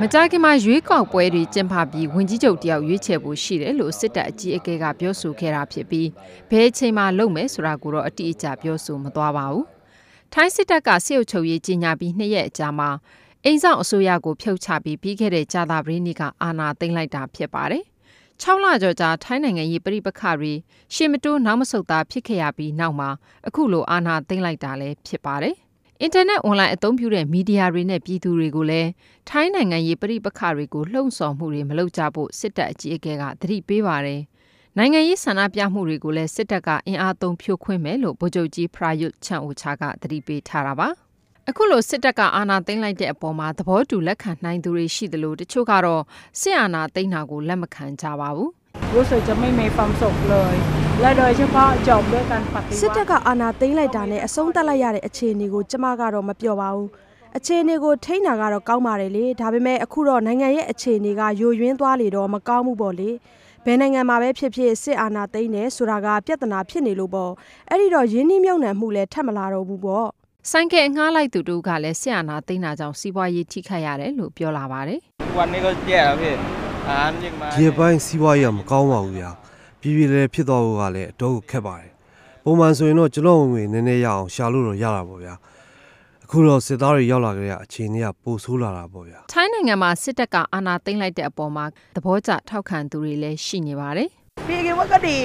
[0.01, 6.07] မကြခင်မှာရွေးကောက်ပွဲတွေကျင်းပပြီးဝင်ကြီးချုပ်တယောက်ရွေးချယ်ဖို့ရှိတယ်လို့စစ်တပ်အကြီးအကဲကပြောဆိုခဲ့တာဖြစ်ပြီး
[6.49, 9.65] ဘယ်အချိန်မှလုပ်မယ်ဆိုတာကိုတော့အတိအကျပြောဆိုမသွားပါဘူး။
[10.33, 12.89] ထိုင်းစစ်တပ်ကစစ်အုပ်ချုပ်ရေးကြီးညာပြီးနှစ်ရက်အကြာမှာ
[13.45, 17.83] အိမ်ဆောင်အစိုးရကိုဖျောက်ချပြီးပြီးခဲ့တဲ့ကြာသပတေးနေ့ကအာဏာသိမ်းလိုက်တာဖြစ်ပါတယ်။
[18.43, 20.53] 6လကျော်ကြာထိုင်းနိုင်ငံရေးပြိပခါတွေ
[20.93, 23.09] ရှေ့မတိုးနောက်မဆုတ်သားဖြစ်ခဲ့ရပြီးနောက်မှာ
[23.47, 25.55] အခုလိုအာဏာသိမ်းလိုက်တာလည်းဖြစ်ပါတယ်။
[26.01, 28.89] အင်တာနက်အွန်လိုင်းအသုံးပြုတဲ့မီဒီယာတွေနဲ့ပြည်သူတွေကိုလည်း
[29.29, 34.21] ထိုင်းနိုင်ငံရေးပြိပခါတွေကိုလှုံ့ဆော်မှုတွေမလုပ်ကြဖို့စစ်တပ်အကြီးအကဲကသတိပေးပါတယ်။
[34.77, 40.89] နိုင်ငံရေးဆန္ဒပြမှုတွေကိုလည်းစစ်တပ်ကအင်အားသုံးဖြိုခွင်းမယ်လို့ဗိုလ်ချုပ်ကြီးဖရာယွတ်ချန်အိုချာကသတိပေးထားတာပါ။
[41.49, 46.03] အခုလိုစစ်တပ်ကအာဏာသိမ်းလိုက်တဲ့အပေါ်မှာသဘောတူလက်ခံနိုင်သူတွေရှိသလိုတချို့ကတော့
[46.39, 48.51] စစ်အာဏာသိမ်းတာကိုလက်မခံကြပါဘူး။
[48.94, 50.54] รู้สึกจะไม่มีความสุขเลย
[51.00, 56.88] และโดยเฉพาะจบด้วยการปฏิ စစ် วั တပ် ติ ကအာဏာသိမ်းလိုက်တာနဲ့အဆုံးသတ်လိုက်ရတဲ့အခြေအနေကိုကျမကတော့မပြောပါဘူး
[57.36, 63.10] အခြေအနေကိုထိန်းတာကတော့ကောင်းပါတယ်လေဒါပေမဲ့အခုတော့နိုင်ငံရဲ့အခြေအနေကယိုယွင်းသွားလေတော့မကောင်းဘူးပေါ့လေ
[63.64, 67.32] ဘယ်နိုင်ငံမှာပဲဖြစ်ဖြစ်စစ်အာဏာသိမ်းတယ်ဆိုတာကပြဿနာဖြစ်နေလို့ပေါ့
[67.70, 70.08] အဲ့ဒီတော့ယင်းနှိမ့်မြုံနှံမှုလည်းထပ်မလာတော့ဘူးပေါ့
[70.50, 75.00] ဆိုင်ကယ်ငှားလိုက်သူတို့ကလည်းဆရာနာသိန်းတာကြောင့်စီးပွားရေးထိခိုက်ရတယ်လို့ပြောလာပါတယ်
[75.38, 76.34] วันนี้ก็แย่แล้วพี่
[76.88, 79.30] อาหารยิ่งมา ဒီပိုင်းစီးပွားရေးကမကောင်းပါဘူးဗျာ
[79.80, 81.92] ပြည်ပြည်လည်းဖြစ်သွားဖို့ကလည်းအတော့ခက်ပါတယ်
[82.44, 85.34] ပုံမှန်ဆိုရင်တော့ကျွန်တော်ဝင်ဝင်နည်းနည်းရအောင်ရှာလို့တော့ရတာပေါ့ဗျာ
[86.24, 91.64] အခုတော့စစ်သားတွေရောက်လာကြတဲ့အခြေအနေကပိုဆိုးလာတာပေါ့ဗျာ ။ထိုင်းနိုင်ငံမှာစစ်တပ်ကအာဏာသိမ်းလိုက်တဲ့အပေါ်မှာ
[91.96, 94.08] သဘောကျထောက်ခံသူတွေလည်းရှိနေပါတယ်
[94.48, 95.16] พี่คิดว่าก็ดี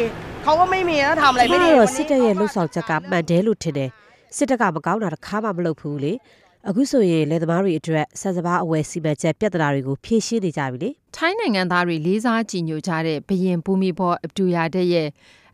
[0.43, 3.89] เขาก็ไม่มีนะทำอะไร ကျမ ไม่ดี ကတော့စစ်တပ်ရဲ့လှုပ်ဆောင်ချက်ကမှန်တယ်လို့ထင်တယ်
[4.37, 6.13] စစ်တပ်ကမကောင်းတာတစ်ခါမှမလုပ်ဘူးလေ
[6.70, 15.08] အခုဆိုရင်လက်သမားတွေအတွက်ဆက်စပါးအဝယ်စီမံချက်ပြဿနာတွေကိုဖြေရှင်းနေကြပြီလေ။ထိုင်းနိုင်ငံသားတွေလေးစားကြည်ညိုကြတဲ့ဘရင်ဘူမီဘော်အဗ်ဒူယာဒက်ရဲ့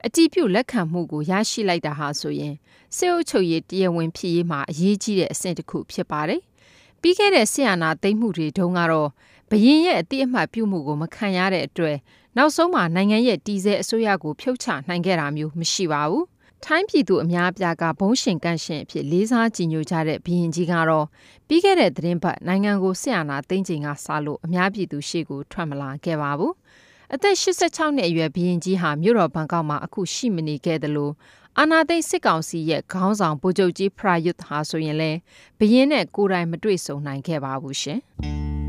[0.07, 2.55] အကြည့်ပြုလက်ခံမှုကိုရရှိလိုက်တာဟာဆိုရင်
[2.97, 6.41] စစ်အုပ်ချုပ်ရေးတရားဝင်ဖြစ်ရေးမှာအရေးကြီးတဲ့အဆင့်တစ်ခုဖြစ်ပါတယ်။
[7.01, 9.09] ပြီးခဲ့တဲ့ဆီယနာသိမ်းမှုတွေတုန်းကတော့
[9.51, 11.97] ဘရင်ရဲ့အတိအမှတ်ပြုမှုကိုမခံရတဲ့အတွက်
[12.37, 16.25] နောက်ဆုံးမှာနိုင်ငံရဲ့တည်ဆဲအစိုးရကိုဖြုတ်ချနိုင်ခဲ့တာမျိုးမရှိပါဘူး။
[16.69, 21.07] ထိုင်းပြည်သူအများအပြားကဘုံရှင်ကန့်ရှင်အဖြစ်လေးစားကြည်ညိုကြတဲ့ဘီရင်ကြီးကတော့
[21.49, 26.53] ပြီးခဲ့တဲ့သတင်းပတ်နိုင်ငံကိုဆရာနာသိန်းချိန်ကစလို့အများပြည်သူရှေ့ကိုထွက်မလာခဲ့ပါဘူး။
[27.15, 31.13] အသက်86နှစ်အရွယ်ဘီရင်ကြီးဟာမြို့တော်ဘန်ကောက်မှာအခုရှိမနေခဲ့တယ်လို့
[31.59, 35.11] အာနာသိန်းစစ်ကောင်စီရဲ့ခေါင်းဆောင်ဗိုလ်ချုပ်ကြီးဖရာယွတ်ဟာဆိုရင်လဲ
[35.59, 38.01] ဘရင်နဲ့ကိုယ်တိုင်မတွေ့ဆုံနိုင်ခဲ့ပါဘူးရှင်။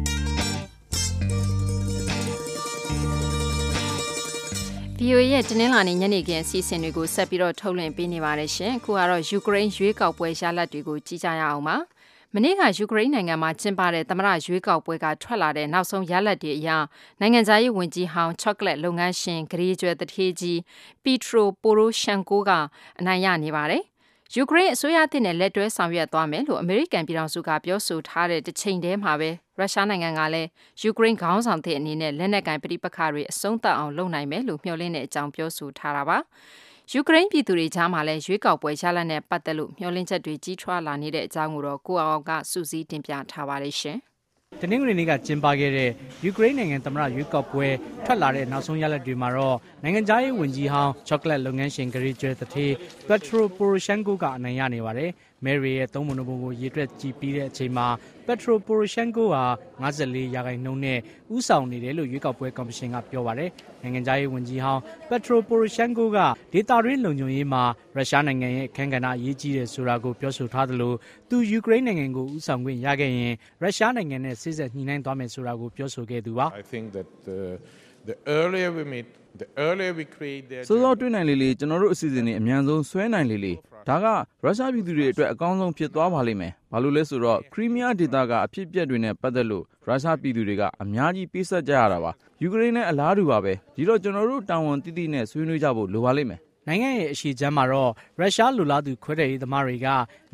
[4.99, 11.75] VOA ရဲ့တင်းနှင်းလာနေညနေခင်းအစီအစဉ်တွေကိုဆက်ပြီးတော့ထုတ်လွှင့်ပေးနေပါတယ်ရှင်။အခုကတော့ယူကရိန်းရွေးကောက်ပွဲရလဒ်တွေကိုကြည့်ကြရအောင်ပါ။
[12.33, 16.69] မနေ့ကယူကရိန်းနိုင်ငံမှာကျင်းပတဲ့သမ္မတရွေးကောက်ပွဲကထွက်လာတဲ့နောက်ဆုံးရလဒ်တွေအရ
[17.19, 20.59] နိုင်ငံသားရေးဝန်ကြီးဟောင်းချော့ကလက်လုပ်ငန်းရှင်ဂရေကျွဲတထေးကြီး
[21.03, 22.51] ပီထရိုပိုရိုရှန်ကိုက
[22.99, 23.83] အနိုင်ရနေပါတယ်။
[24.33, 30.49] ယူကရိန်းအစိုးရအသစ်နဲ့လက်တွဲဆောင်ရွက်သွားမယ်လို့အမေရိကန်ပြည်ထောင်စုကပြောဆိုထားတဲ့တစ်ချိန်တည်းမှာပဲရုရှားနိုင်ငံကလည်း
[30.81, 36.17] ယူကရိန်းခေါင်းဆောင်တဲ့အနေနဲ့လက်နက်ကိုင်ပဋိပက္ခတွေအဆုံးသတ်အောင်လုပ်နိုင်မယ်လို့မျှော်လင့်တဲ့အကြောင်းပြောဆိုထားတာပါ။
[36.91, 43.97] ယူကရိန်းပြည်သူတွေကြားမှာလည်းရွေးကောက်ပွဲရလဒ်နဲ့ပတ်သက်လို့မျှော်လင့်ချက်တွေကြီးထွားလာနေတဲ့အကြောင်းကိုတော့ကိုအောင်ကစူးစီးတင်ပြထားပါတယ်ရှင်
[44.61, 45.89] တနင်္ဂနွေနေ့ကကျင်းပခဲ့တဲ့
[46.23, 47.67] ယူကရိန်းနိုင်ငံသမ္မတရွေးကောက်ပွဲ
[48.05, 52.73] ထွက်လာတဲ့နောက်ဆုံးရလဒ်တွေမှာတော့ နိုင်ငံသားရေးဝန်ကြီးဟောင်း ချောကလက်လုပ်ငန်းရှင် ဂရီကျွဲတထေး
[53.07, 55.09] ပက်ထရိုပိုရိုရှန်ကိုကအနိုင်ရနေပါတယ်။
[55.45, 57.87] မယ်ရီရဲ့သုံးပုံပုံကိုရေတွက်ကြည့်ပြီးတဲ့အချိန်မှာ
[58.25, 59.43] ပက်ထရိုပိုရိုရှန်ကိုဟာ
[59.83, 60.99] 54ရာခိုင်နှုန်းနဲ့
[61.35, 63.49] ဥဆောင်နေတယ်လို့ရွေးကောက်ပွဲကော်မရှင်ကပြောပါတယ်။
[63.81, 66.19] နိုင်ငံသားရေးဝန်ကြီးဟောင်းပက်ထရိုပိုရိုရှန်ကိုက
[66.53, 67.63] ဒေတာရင်းလုံခြုံရေးမှာ
[67.95, 70.93] ရုရှားနိုင်ငံရဲ့အခမ်းကဏ္ဍအရေးကြီးတယ်ဆိုတာကိုပြောဆိုထားသလို
[71.29, 77.39] သူယူကရိန်းနိုင်ငံကိုဥဆောင်ခွင့်ရခဲ့ရင်ရုရှားနိုင်ငံနဲ့စိစက်ညှိနှိုင်းသွားမယ်ဆိုတာကိုပြောဆိုခဲ့သူပါ I think that the,
[78.09, 79.07] the earlier we meet,
[79.41, 83.53] the earlier we create the စိုးစောတွေ့နိုင်လေလေကျွန်တော်တို့အစီအစဉ်တွေအမြန်ဆုံးဆွဲနိုင်လေလေ
[83.89, 84.05] ဒါက
[84.43, 99.87] ရုရှားပြည်သူတွေအတွက်အကောင်းဆုံးဖြစ်သွားပါလိမ့်မယ်ဘာလို့လဲဆိုတော့ခရီးမီးယားဒေသကအဖြစ်အပျက်တွေနဲ့ပတ်သက်လို့ရုရှားပြည်သူတွေကအများကြီးပေးဆက်ကြရတာပါယူကရိန်းနဲ့အလားတူပါပဲဒီတော့ကျွန်တော်တို့တာဝန်တိတိနဲ့ဆွေးနွေးကြဖို့လိုပါလိမ့်မယ်နိုင်ငံရဲ့အရှိချမ်းမှာတော့ရုရှားလူလားသူခွဲတဲ့ရေးသမားတွေက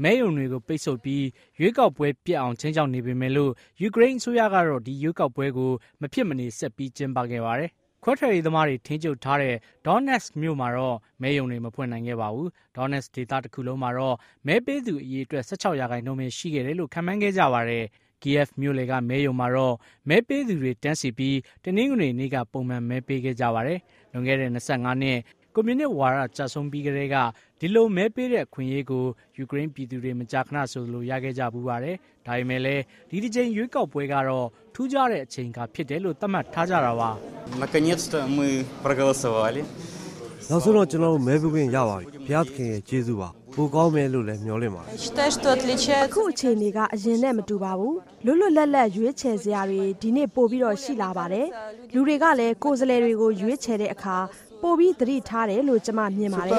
[0.03, 1.25] မဲယုံတွေကိုပိတ်ဆို့ပြီး
[1.59, 7.71] ရွေးကောက်ပွဲပြက်အောင်ချင်းချောက်နေပေမဲ့လို့ယူကရိန်းအစိုးရကတော့ဒီရွေးကောက်ပွဲကိုမဖြစ်မနေဆက်ပြီးကျင်းပခဲ့ပါတယ်
[8.03, 14.15] ခွဲထွက်ရေးသမားတွေထင်းကျုပ်ထားတဲ့ Donetsk မြို့မှာတော့မဲယုံတွေမဖွင့်နိုင်ခဲ့ပါဘူး။ Donetsk ဒေသတစ်ခုလုံးမှာတော့
[14.47, 17.85] မဲပေးသူအရေအတွက်16ရာခိုင်နှုန်းပဲရှိခဲ့တယ်လို့ခန့်မှန်းခဲ့ကြပါတယ်။
[18.21, 19.75] Kiev မြို့လေကမဲယုံမှာတော့
[20.09, 23.79] မဲပေးသူတွေတန်းစီပြီး တနင်္ဂနွေနေ့က ပုံမှန်မဲပေးခဲ့ကြပါတယ်။
[24.11, 25.17] လွန်ခဲ့တဲ့ 25 နှစ်
[25.55, 27.15] ကွန်မြူနစ်ဝါဒကျဆုံးပြီးကတည်းက
[27.59, 29.03] ဒီလိုမဲပေးတဲ့အခွင့်အရေးကို
[29.37, 37.09] ယူကရိန်းပြည်သူတွေ မကြာခဏဆိုသလို ရခဲ့ကြဖူးပါတယ်။ဒါပေမဲ့လည်း ဒီတကြိမ်ရွေးကောက်ပွဲကတော့ ထူးခြားတဲ့အချိန်အခါဖြစ်တယ်လို့ သတ်မှတ်ထားကြတာပါ။
[40.49, 51.47] “နောက်ဆုံးတော့ ကျနော်တို့ မဲပေးခွင့်ရပါပြီ။ဘုရားသခင်ရဲ့ ကျေးဇူးပါ ပိုကောင်းမယ်လို့လည်းမျှော်လင့်ပါတယ်အခုအခြေအနေကအရင်နဲ့မတူပါဘူးလွတ်လွတ်လပ်လပ်ရွေးချယ်စရာတွေဒီနေ့ပို့ပြီးတော့ရှိလာပါတယ်
[51.93, 54.17] လူတွေကလည်းကိုယ်စားလှယ်တွေကိုရွေးချယ်တဲ့အခါ
[54.63, 56.53] ပို့ပြီးသတိထားတယ်လို့ကျွန်မမြင်ပါတယ်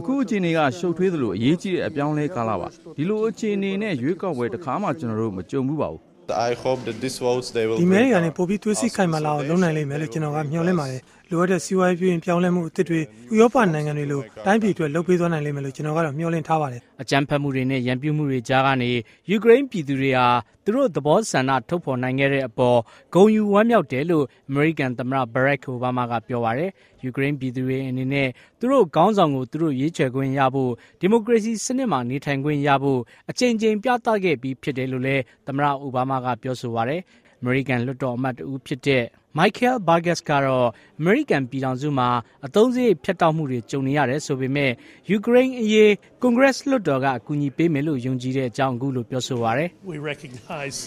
[0.00, 6.00] အခုအခြေအနေကရှုပ်ထွေးသလိုအရေးကြီးတဲ့အပြောင်းလဲကာလပါဒီလိုအခြေအနေနဲ့ရွေးကောက်ပွဲတစ်ခါမှကျွန်တော်တို့မကြုံဘူးပါဘူး
[6.48, 11.00] I hope that this votes they will ဒီမဲတွေကနေပို့ပြီးသွေးစစ်ခိုင်မာလာအောင်လုပ်နိုင်လိမ့်မယ်လို့ကျွန်တော်ကမျှော်လင့်ပါတယ်
[11.32, 18.90] လိုအပ်တဲ့စီးပွားရေးပြုရင်ပြောင်းလဲမှုအသစ်တွေဥရောပနိုင်ငံတွေလိုတိုင်းပြည်အတွက်လုပ်ပေးသွားနိုင်လိမ့်မယ်လို့ကျွန်တော်ကတော့မျှော်လင့်ထားပါတယ်အကြမ်းဖက်မှုတွေနဲ့ရန်ပြုမှုတွေကြားကနေ
[19.30, 20.26] ယူကရိန်းပြည်သူတွေဟာ
[20.64, 22.78] သူတို့သဘောဆန္ဒထုတ်ဖော်နိုင်ခဲ့တဲ့အပေါ်
[23.14, 26.70] ဂုဏ်ယူဝမ်းမြောက်တယ်လို့အမေရိကန်သမ္မတဘရက်အိုဘားမားကပြောပါတယ်။
[27.04, 37.00] ယူကရိန်းပြည်သူတွေအနေနဲ့သူတို့ခေါင်းဆောင်ကိုသူတို့ရွေးချယ်ခွင့်ရဖို့ဒီမိုကရေစီစနစ်မှာနေထိုင်ခွင့်ရဖို့အကြိမ်ကြိမ်ပြသခဲ့ပြီးဖြစ်တယ်လို့လည်းသမ္မတအိုဘားမားကပြောဆိုပါတယ်။
[37.42, 39.04] အမေရိကန်လွှတ်တော်အမတ်တူဖြစ်တဲ့
[39.38, 40.68] Michael Burgess ကတော့
[41.00, 42.08] အမေရိကန်ပြည်ထောင်စုမှာ
[42.46, 44.70] အသုံးစရိတ်ဖြတ်တောက်မှုတွေ ကြုံနေရတယ်ဆိုပေမဲ့
[45.10, 50.78] ယူကရိန်းအရေး ကွန်ဂရက်လွှတ်တော်က အကူအညီပေးမယ်လို့ ယုံကြည်တဲ့အကြောင်း အခုလို ပြောဆိုပါရယ် We recognize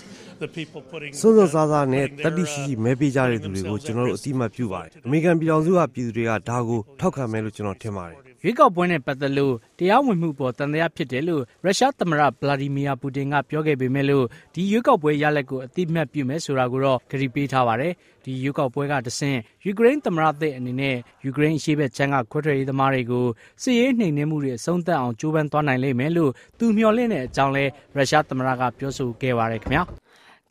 [0.43, 8.15] the people putting စွန်းစွန်းစားစားနဲ့တတိရှိရှိ မဲပေးကြတဲ့သူတွေကို ကျွန်တော်တို့အတိအမှတ်ပြုပါတယ် အမေရိကန်ပြည်ထောင်စုက ပြည်သူတွေက ဒါကို ထောက်ခံမယ်လို့ ကျွန်တော်ထင်ပါတယ်
[8.47, 17.93] ရွေးကောက်ပွဲနဲ့ ပတ်သက်လို့ တရားဝင်မှုပေါ်တန်တရားဖြစ်တယ်လို့ ရုရှားသမ္မတဗလာဒီမီယာပူတင်ကပြောခဲ့ပေမဲ့လို့ ဒီရွေးကောက်ပွဲရလဒ်ကိုအတိအမှတ်ပြုမယ်ဆိုတာကိုတော့ကြေပေးထားပါတယ်
[18.25, 23.25] ဒီရွေးကောက်ပွဲကတဆင့် ယူကရိန်းသမ္မတသစ်အနေနဲ့ ယူကရိန်းအရှေ့ဘက်ခြမ်းက ခွဲထွက်ရေးသမားတွေကို
[23.62, 29.84] စစ်ရေးနှိမ်နင်းမှုတွေ အဆုံးသတ်အောင် ကြိုးပမ်းသွားနိုင်လိမ့်မယ်လို့ သူမျှော်လင့်တဲ့အကြောင်းလဲရုရှားသမ္မတက ပြောဆိုခဲ့ပါတယ်ခင်ဗျာ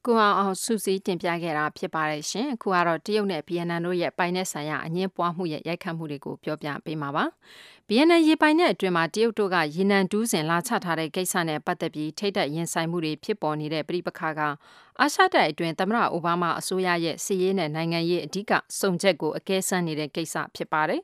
[0.07, 7.25] ကိုအောင်အောင်စူးစီးတင်ပြခဲ့တာဖြစ်ပါတယ်ရှင်အခုကတော့တရုတ်နဲ့ဗီယက်နမ်တို့ရဲ့ပိုင်နဲ့ဆိုင်ရာအငင်းပွားမှုရဲ့ရိုက်ခတ်မှုတွေကိုပြောပြပေးမှာပါ
[7.89, 14.41] ဗီယက်နမ်ရေပိုင်နဲ့အတွင်းမှာတရုတ်တို့ကရေနံတူးစင်လာချထားတဲ့ကိစ္စနဲ့ပတ်သက်ပြီးထိတ်သက်ရင်ဆိုင်မှုတွေဖြစ်ပေါ်နေတဲ့ပြိပခါက
[15.01, 21.03] အာရှတိုက်အတွင်းသမ္မတအိုဘားမားအစိုးရရဲ့စီးရေးနဲ့နိုင်ငံရေးအဓိကစုံချက်ကိုအကဲဆန်းနေတဲ့ကိစ္စဖြစ်ပါတယ်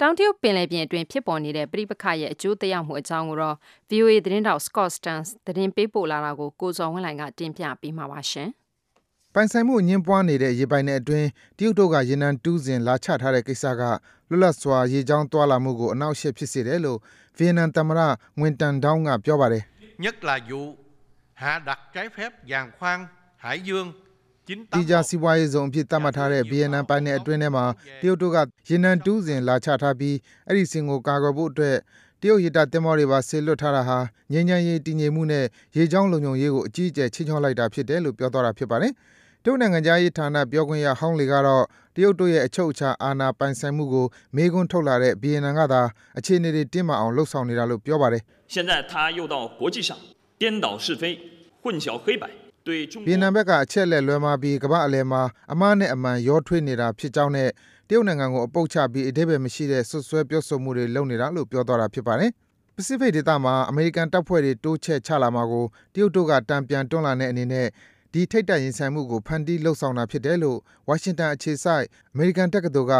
[0.00, 3.56] တောင်တရုတ်ပင်လယ်ပြင်အတွင်းဖြစ်ပေါ်နေတဲ့ပြိပခရဲ့အကျိုးသက်ရောက်မှုအကြောင်းကိုတော့
[3.90, 8.48] VOA သတင်းတောက် Scott Stearns သတင်းပေးပို့လာတာကိုကိုဇော်ဝင်းလိုင်ကတင်ပြပေးမှာပါရှင်။
[9.34, 11.28] ပိုင်ဆိုင်မှုအငင်းပွားနေတဲ့ရေပိုင်နယ်အတွင်း
[11.58, 13.82] တရုတ်တို့ကရေနံတူးစင်လာချထားတဲ့ကိစ္စက
[14.28, 16.98] လွတ်လပ်စွာရေကြောင်းသွားလာမှုကိုအနှောက်အယှက်ဖြစ်စေတယ်လို့
[17.36, 18.00] ဗီယက်နမ်သမ္မတ
[18.38, 19.64] ငွင်တန်ဒေါင်းကပြောပါတယ်
[20.04, 20.62] nhất là vụ
[21.42, 22.98] hạ đặt trái phép giàn khoan
[23.42, 23.92] Hải Dương
[24.72, 27.64] သီးခြားစီးပွားရေးဇုန်အဖြစ်သတ်မှတ်ထားတဲ့ ဗီယက်နမ်ပိုင်နက်အတွင်းထဲမှာ
[28.00, 28.38] တရုတ်တို့က
[28.68, 30.16] ရေနံတူးစင် လာချထားပြီး
[30.48, 31.76] အဲဒီစင်ကို ကာကွယ်ဖို့အတွက်
[32.20, 33.98] တရုတ်ရေတပ်သင်္ဘောတွေပါ စေလွှတ်ထားတာဟာ
[34.32, 35.44] ငြိမ်းချမ်းရေး၊တည်ငြိမ်မှုနဲ့
[35.76, 38.92] ရေကြောင်းလုံခြုံရေးကို အကြီးအကျယ် ခြိမ်းခြောက်လိုက်တာဖြစ်တယ်လို့ ပြောသွားတာ ဖြစ်ပါတယ်။
[39.44, 41.64] တရုတ်နိုင်ငံခြားရေးဌာန ပြောခွင့်ရဟောင်းလေကတော့
[41.96, 45.82] တရုတ်တို့ရဲ့ အချုပ်အခြာအာဏာပိုင်ဆိုင်မှုကို မေးခွန်းထုတ်လာတဲ့ ဗီယက်နမ်ကသာ
[46.18, 48.52] အခြေအနေတွေ တင်းမာအောင် လုပ်ဆောင်နေတာလို့ ပြောပါတယ်။“အ
[51.64, 52.41] ခု တရုတ်က
[53.06, 55.22] ဗီယက်နမ်ဘက်က အချက်အလက်လွဲမှားပြီး ကမ္ဘာ့အလယ်မှာ
[55.52, 57.48] အမှားနဲ့အမှန် ရောထွေးနေတာဖြစ်ကြောင်းနဲ့
[57.88, 62.30] တရုတ်နိုင်ငံကို အပုပ်ချပြီး အဓိပ္ပါယ်မရှိတဲ့ စွပ်စွဲ ပြောဆိုမှုတွေ လုပ်နေတာလို့ ပြောသွားတာ ဖြစ်ပါတယ်။
[62.76, 67.66] ပစိဖိတ်ဒေသမှာ အမေရိကန်တပ်ဖွဲ့တွေ တိုးချဲ့ချလာမှာကို တရုတ်တို့က တန်ပြန်တွန်းလှန်တဲ့အနေနဲ့
[68.12, 72.94] ဒီ ထိပ်တိုက် ရင်ဆိုင်မှုကို ဖန်တီး လုပ်ဆောင်တာဖြစ်တယ်လို့ ဝါရှင်တန်အခြေစိုက် အမေရိကန်တက္ကသိုလ်က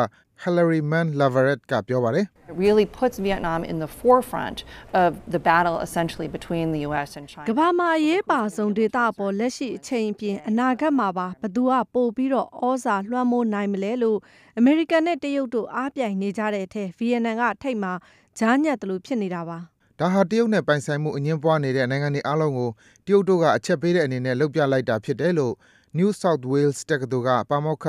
[0.44, 4.58] Hilary Mann Lavaret ကပြောပါတယ်။ It really puts Vietnam in the forefront
[5.02, 7.46] of the battle essentially between the US and China.
[7.50, 14.18] ကမ္ဘာမှာအရေးပါဆုံးဒေသအပေါ်လက်ရှိအချိန်အပြင်အနာဂတ်မှာပါဘသူကပို့ပြီးတော့ဩဇာလွှမ်းမိုးနိုင်မလဲလို့
[14.58, 17.92] အမေရိကန်နဲ့တရုတ်တို့အားပြိုင်နေကြတဲ့အထက်ဗီယက်နမ်ကထိတ်မှာ
[18.38, 19.58] ဂျားညက်တယ်လို့ဖြစ်နေတာပါ
[20.00, 22.70] ဒါဟာတရုတ်နဲ့ပိုင်ဆိုင်မှုအငင်းပွားနေတဲ့နိုင်ငံတွေအားလုံးကို
[23.06, 25.54] တရုတ်တို့ကအချက်ပေးတဲ့အနေနဲ့လုပ်ပြလိုက်တာဖြစ်တယ်လို့
[25.98, 27.86] New South Wales တက္ကသိုလ်ကပါမောက္ခ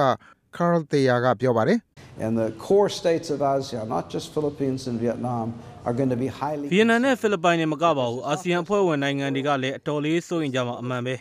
[0.57, 1.77] Carl Thayer ကပြောပါတယ်။
[2.25, 5.47] And the core states of ASEAN, not just Philippines and Vietnam,
[5.85, 11.15] are going to be highly ဗီယက်နမ်နဲ့ဖိလစ်ပိုင်နဲ့မကပါဘူးအာဆီယံအဖွဲ့ဝင်နိုင်ငံတွေကလည်းအတော်လေးစိုးရင်ကြမှာအမှန်ပဲ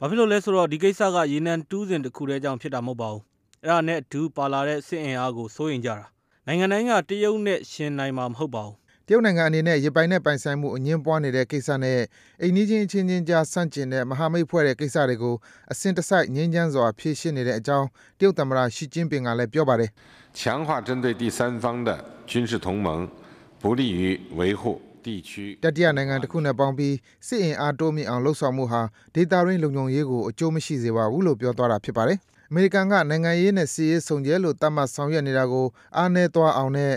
[0.00, 3.22] ဘာဖြစ်လို့လဲဆိုတော့ဒီကိစ္စကရေနံတူးစင်တစ်ခုတည်းကြောင့်ဖြစ်တာမဟုတ်ပါဘူး
[3.62, 6.06] အဲ့ဒါနဲ့အတူပါလာတဲ့စစ်အင်အားကိုစိုးရင်ကြတာ
[6.46, 12.00] နိုင်ငံတိုင်းကတရုတ်နဲ့ရှင်နိုင်မှာမဟုတ်ပါဘူး တရုတ်နိုင်ငံအနေနဲ့ ရေပိုင်နက်ပိုင်ဆိုင်မှု အငြင်းပွားနေတဲ့ကိစ္စနဲ့
[12.40, 15.34] အိမ်နီးချင်းအချင်းချင်းကြား ဆန့်ကျင်တဲ့ မဟာမိတ်ဖွဲ့တဲ့ကိစ္စတွေကို
[15.72, 17.86] အစဉ်တစိုက် ငြိမ်းချမ်းစွာ ဖြေရှင်းနေတဲ့အကြောင်း
[18.18, 19.90] တရုတ်သမ္မတ Xi Jinping ကလည်း ပြောပါတယ်။
[25.64, 26.94] တတိယနိုင်ငံတခုနဲ့ပေါင်းပြီး
[27.26, 28.82] စစ်အင်အားတိုးမြှင့်အောင် လုပ်ဆောင်မှုဟာ
[29.14, 32.18] ဒေသတွင်း လုံခြုံရေးကို အကျိုးမရှိစေပါဘူးလို့ ပြောသွားတာ ဖြစ်ပါတယ်။
[32.50, 36.92] အမေရိကန်က နိုင်ငံရေးနဲ့ စစ်ရေး ဆုံချက်လို့ သတ်မှတ် ဆောင်ရွက်နေတာကို အားနည်းသွားအောင်နဲ့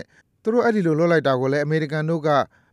[0.46, 2.28] သူတို့ အဲ့ဒီလို လုပ်လိုက်တာကိုလည်း အမေရိကန်တို့က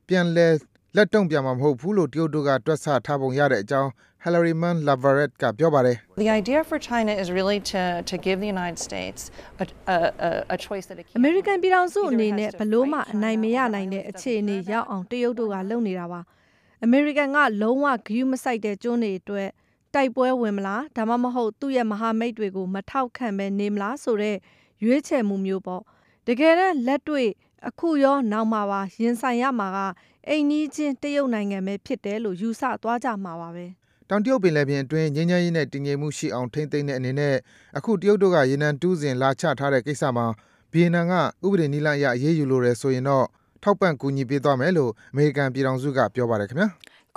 [0.08, 0.48] ပြန်လဲ
[0.96, 3.90] လက်တုံ့ပြန်မှာ မဟုတ်ဘူးလို့ တရုတ်တို့က တွက်ဆထားပုံရတဲ့အကြောင်း
[4.24, 8.50] Hilary Mann Lavaret က ပြောပါတယ် The idea for China is really to, to give the
[8.58, 9.22] United States
[9.64, 16.22] a, a, a, a choice that it အမေရိကန်ပြည်ထောင်စုအနေနဲ့ဘလို့မှ အနိုင်မရနိုင်တဲ့ အခြေအနေရောက်အောင် တရုတ်တို့က လုပ်နေတာပါ
[16.84, 19.50] အမေရိကန်က လုံးဝ ဂရုမစိုက်တဲ့ ကျွန်းတွေအတွက်
[19.96, 24.38] တိုက်ပွဲဝင်မလား ဒါမှမဟုတ် သူ့ရဲ့ မဟာမိတ်တွေကို မထောက်ခံပဲနေမလားဆိုတော့
[24.84, 25.82] ရွေးချယ်မှုမျိုးပေါ့
[26.28, 27.30] တကယ်တော့လက်တွေ့
[27.68, 29.78] အခုရောနောက်မှာပါရင်ဆိုင်ရမှာက
[30.30, 33.66] အိမ်နီးချင်းတရုတ်နိုင်ငံပဲဖြစ်တယ်လို့ယူဆသွားကြမှာပါပဲ
[34.10, 37.36] တောင်တရုတ်ပင်လယ်ပြင်အတွင်းငြိမ်းချမ်းရေးနဲ့တည်ငြိမ်မှုရှိအောင်ထိန်းသိမ်းတဲ့အနေနဲ့
[37.78, 40.26] အခုတရုတ်တို့ကရေနံတူးစင်လာချထားတဲ့ကိစ္စမှာ
[40.72, 41.14] ဗီယက်နမ်က
[41.46, 43.26] ဥပဒေနည်းလမ်းအရအရေးယူလိုတယ်ဆိုရင်တော့
[43.64, 46.68] ထောက်ပံ့ကူညီပေးသွားမယ်လို့အမေရိကန်ပြည်ထောင်စုကပြောပါတယ်ခင်ဗျာ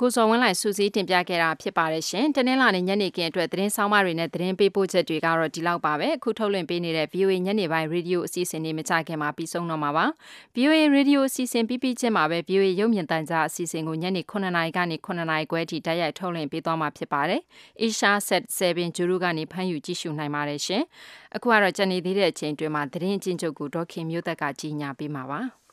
[0.00, 10.06] ကိုစော်ဝင်းလိုက်စူးစီးတင်ပြခဲ့တာဖြစ်ပါတယ်ရှင်။တနင်္လာနေ့ညနေခင်းအတွက်သတင်းဆောင်မတွေနဲ့သတင်းပေးပို့ချက်တွေကတော့ဒီလောက်ပါပဲ။အခုထုတ်လွှင့်ပေးနေတဲ့ VOA ညနေပိုင်းရေဒီယိုအစီအစဉ်တွေမကြခင်မှာပြီးဆုံးတော့မှာပါ။
[10.56, 17.40] VOA ရေဒီယိုအစီအစဉ်ပြီးပြီးချင်းမှာပဲ VOA ရုပ်မြင်သံကြားအစီအစဉ်ကိုညနေ9:00နာရီကနေ9:00နာရီခွဲထိတိုက်ရိုက်ထုတ်လွှင့်ပေးသွားမှာဖြစ်ပါတယ်။
[17.82, 20.82] Asia Set 7ဂျူရူကနေဖမ်းယူကြည့်ရှုနိုင်ပါတယ်ရှင်။
[21.36, 25.42] အခုကတော့ကြံနေသေးတဲ့အချိန်တွင်မှာသတင်းအချင်းချုပ်ကိုဒေါခင်မျိုးသက်ကကြီးညာပေးမှာပါ။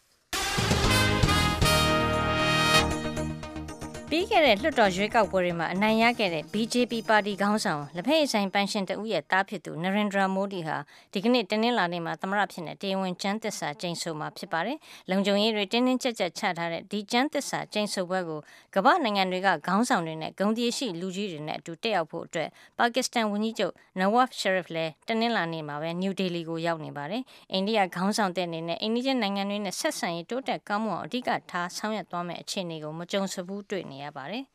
[4.15, 10.77] ပြီးခဲ့တဲ့လွှတ်တော်ရွေးကောက်ပွဲတွေမှာအနိုင်ရခဲ့တဲ့ BJP ပါတီခေါင်းဆောင်လက်ဖက်ရည်ဆိုင်ပန်းရှင်တဦးရဲ့တားဖြစ်သူနရင်ဒရာမိုဒီဟာ
[11.13, 14.77] ဒီကနေ့တနင်္လာနေ့မှာသမရဖြစ်တဲ့တရားဝင်ကျမ်းသစ္စာကျိန်ဆိုမှာဖြစ်ပါတယ်။
[15.09, 18.39] လုံခြုံရေးတွေတင်းတင်းကြပ်ကြပ်ချထားတဲ့ဒီကျမ်းသစ္စာကျိန်ဆိုပွဲကို
[18.75, 22.49] ကမ္ဘာနိုင်ငံတွေကခေါင်းဆောင်တွေနဲ့ဂုံတီရှိလူကြီးတွေနဲ့အတူတက်ရောက်ဖို့အတွက်
[22.79, 34.45] ပါကစ္စတန်ဝန်ကြီးချုပ်နဝတ်ရှရစ်လည်းတနင်္လာနေ့မှာပဲနယူးဒေလီကိုရောက်နေပါတယ်။အိန္ဒိယခေါင်းဆောင်တဲ့အနေနဲ့အိန္ဒိယနိုင်ငံတွေနဲ့ဆက်ဆံရေးတိုးတက်ကောင်းမွန်အောင်အဓိကထားဆောင်ရွက်သွားမယ့်အခြေအနေကိုမကြုံစဘူးတွေ့နေရပါတယ်။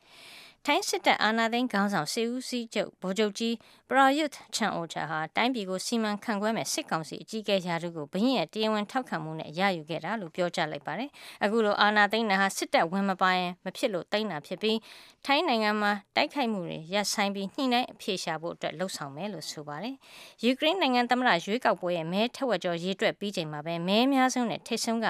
[0.66, 3.54] ထိုင်းစစ်တပ်အာဏာသိမ်းခေါင်းဆောင်စေဦးစီးချုပ်ဗိုလ်ချုပ်ကြီး
[3.88, 11.10] ပရာယုတ်ချန်အိုချာဟာတိုင်းပြည်ကိုစီမံခန့်ခွဲမဲ့စစ်ကောင်စီအကြီးအကဲရာထူးကိုဘရင်ရဲ့တရားဝင်ထောက်ခံမှုနဲ့ရယူခဲ့တာလို့ပြောကြားလိုက်ပါတယ်။
[11.44, 14.78] အခုလိုအာဏာသိမ်းတာဟာစစ်တပ်ဝင်မပါရင်မဖြစ်လို့သိမ်းတာဖြစ်ပြီး
[15.26, 19.94] ထိုင်းနိုင်ငံမှာတိုက်ခိုက်မှုတွေရပ်ဆိုင်းပြီးညှိနှိုင်းအဖြေရှာဖို့အတွက်လှုံ့ဆော်မယ်လို့ဆိုပါတယ်။
[20.44, 25.06] ယူကရိန်းနိုင်ငံသမ္မတရွေးကောက်ပွဲရဲ့မဲထက်ဝက်ကျော်ရေးတွက်ပြီးချိန်မှာပဲမဲအများဆုံးနဲ့ထိတ်ဆုံးက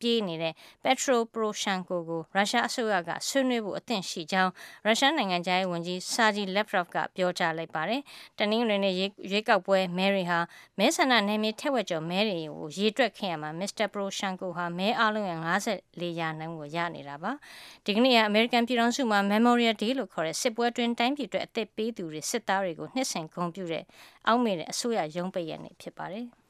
[0.00, 0.52] ပြေးနေတဲ့
[0.84, 4.52] Petro Poroshenko ကိုရုရှားအစိုးရကဆွေးနွေးဖို့အသင့်ရှိကြောင်း
[4.86, 8.00] ရုရှားနိုင်ငံသားရေးဝန်ကြီး Sergei Lavrov ကပြောကြားလိုက်ပါတယ်။
[8.38, 10.38] တနင်္ဂနွေနေ့ရွေးကောက်ပွဲမဲတွေဟာ
[10.78, 13.86] မဲဆန္ဒနယ်မြေထက်ဝက်ကျော်မဲတွေကိုရေတွက်ခဲ့ရမှာ Mr.
[13.92, 17.32] Poroshenko ဟာမဲအလုံးရဲ့54ရာနှုန်းကိုရနေတာပါ။
[17.86, 23.84] ဒီကနေ့ကအမေရိကန်ပြည်ထောင်စုမှာ Memorial Day လို့ခေါ်တဲ့စစ်ပွဲတွင်တိုင်းပြည်အတွက်အသက်ပေးသူတွေစစ်သားတွေကိုနှစ်ဆင်ဂုဏ်ပြုတဲ့
[24.26, 26.26] အောက်မေ့တဲ့အစိုးရရုံးပိတ်ရက်နေ့ဖြစ်ပါတယ်။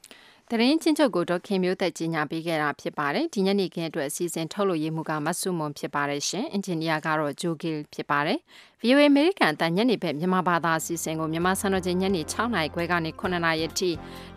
[0.52, 8.38] သတင်းချင်းချုပ်ကိုဒေါခင်မျိုးသက်ကြီးညာပေးခဲ့တာဖြစ်ပါတယ်ဒီညနေခင်းအတွက်အစီအစဉ်ထုတ်လို့ရမှုကမဆုမွန်ဖြစ်ပါတယ်ရှင်အင်ဂျင်နီယာကတော့ဂျိုဂီဖြစ်ပါတယ်
[8.80, 13.90] VOA American အတန်ညနေဘက်မြန်မာဘာသာအစီအစဉ်ကိုမြန်မာစံတော်ချိန်ညနေ6နာရီခွဲကနေ9နာရီအထိ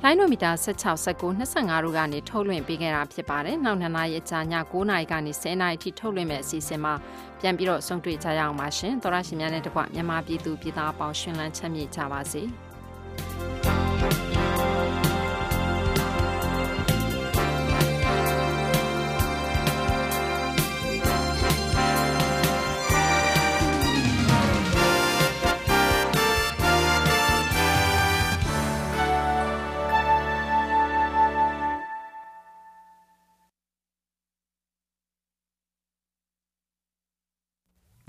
[0.03, 6.93] လိုင်းနိုမီတာ16 19 25တို့ကနေထုတ်လွှင့်ပေးခဲ့တာဖြစ်ပါတယ်နောက်2နာရီအကြာည9နာရီကနေ10နာရီအထိထုတ်လွှင့်မဲ့အစီအစဉ်မှာ
[7.39, 12.43] ပြန်ပြီးတော့ဆုံတွေ့ကြရအောင်ပါရှင်သောရရှင်များနဲ့တကွမြန်မာပြည်သူပြည်သားအပေါင်းရှင်လန်းချမ်းမြေ့ကြပါစေ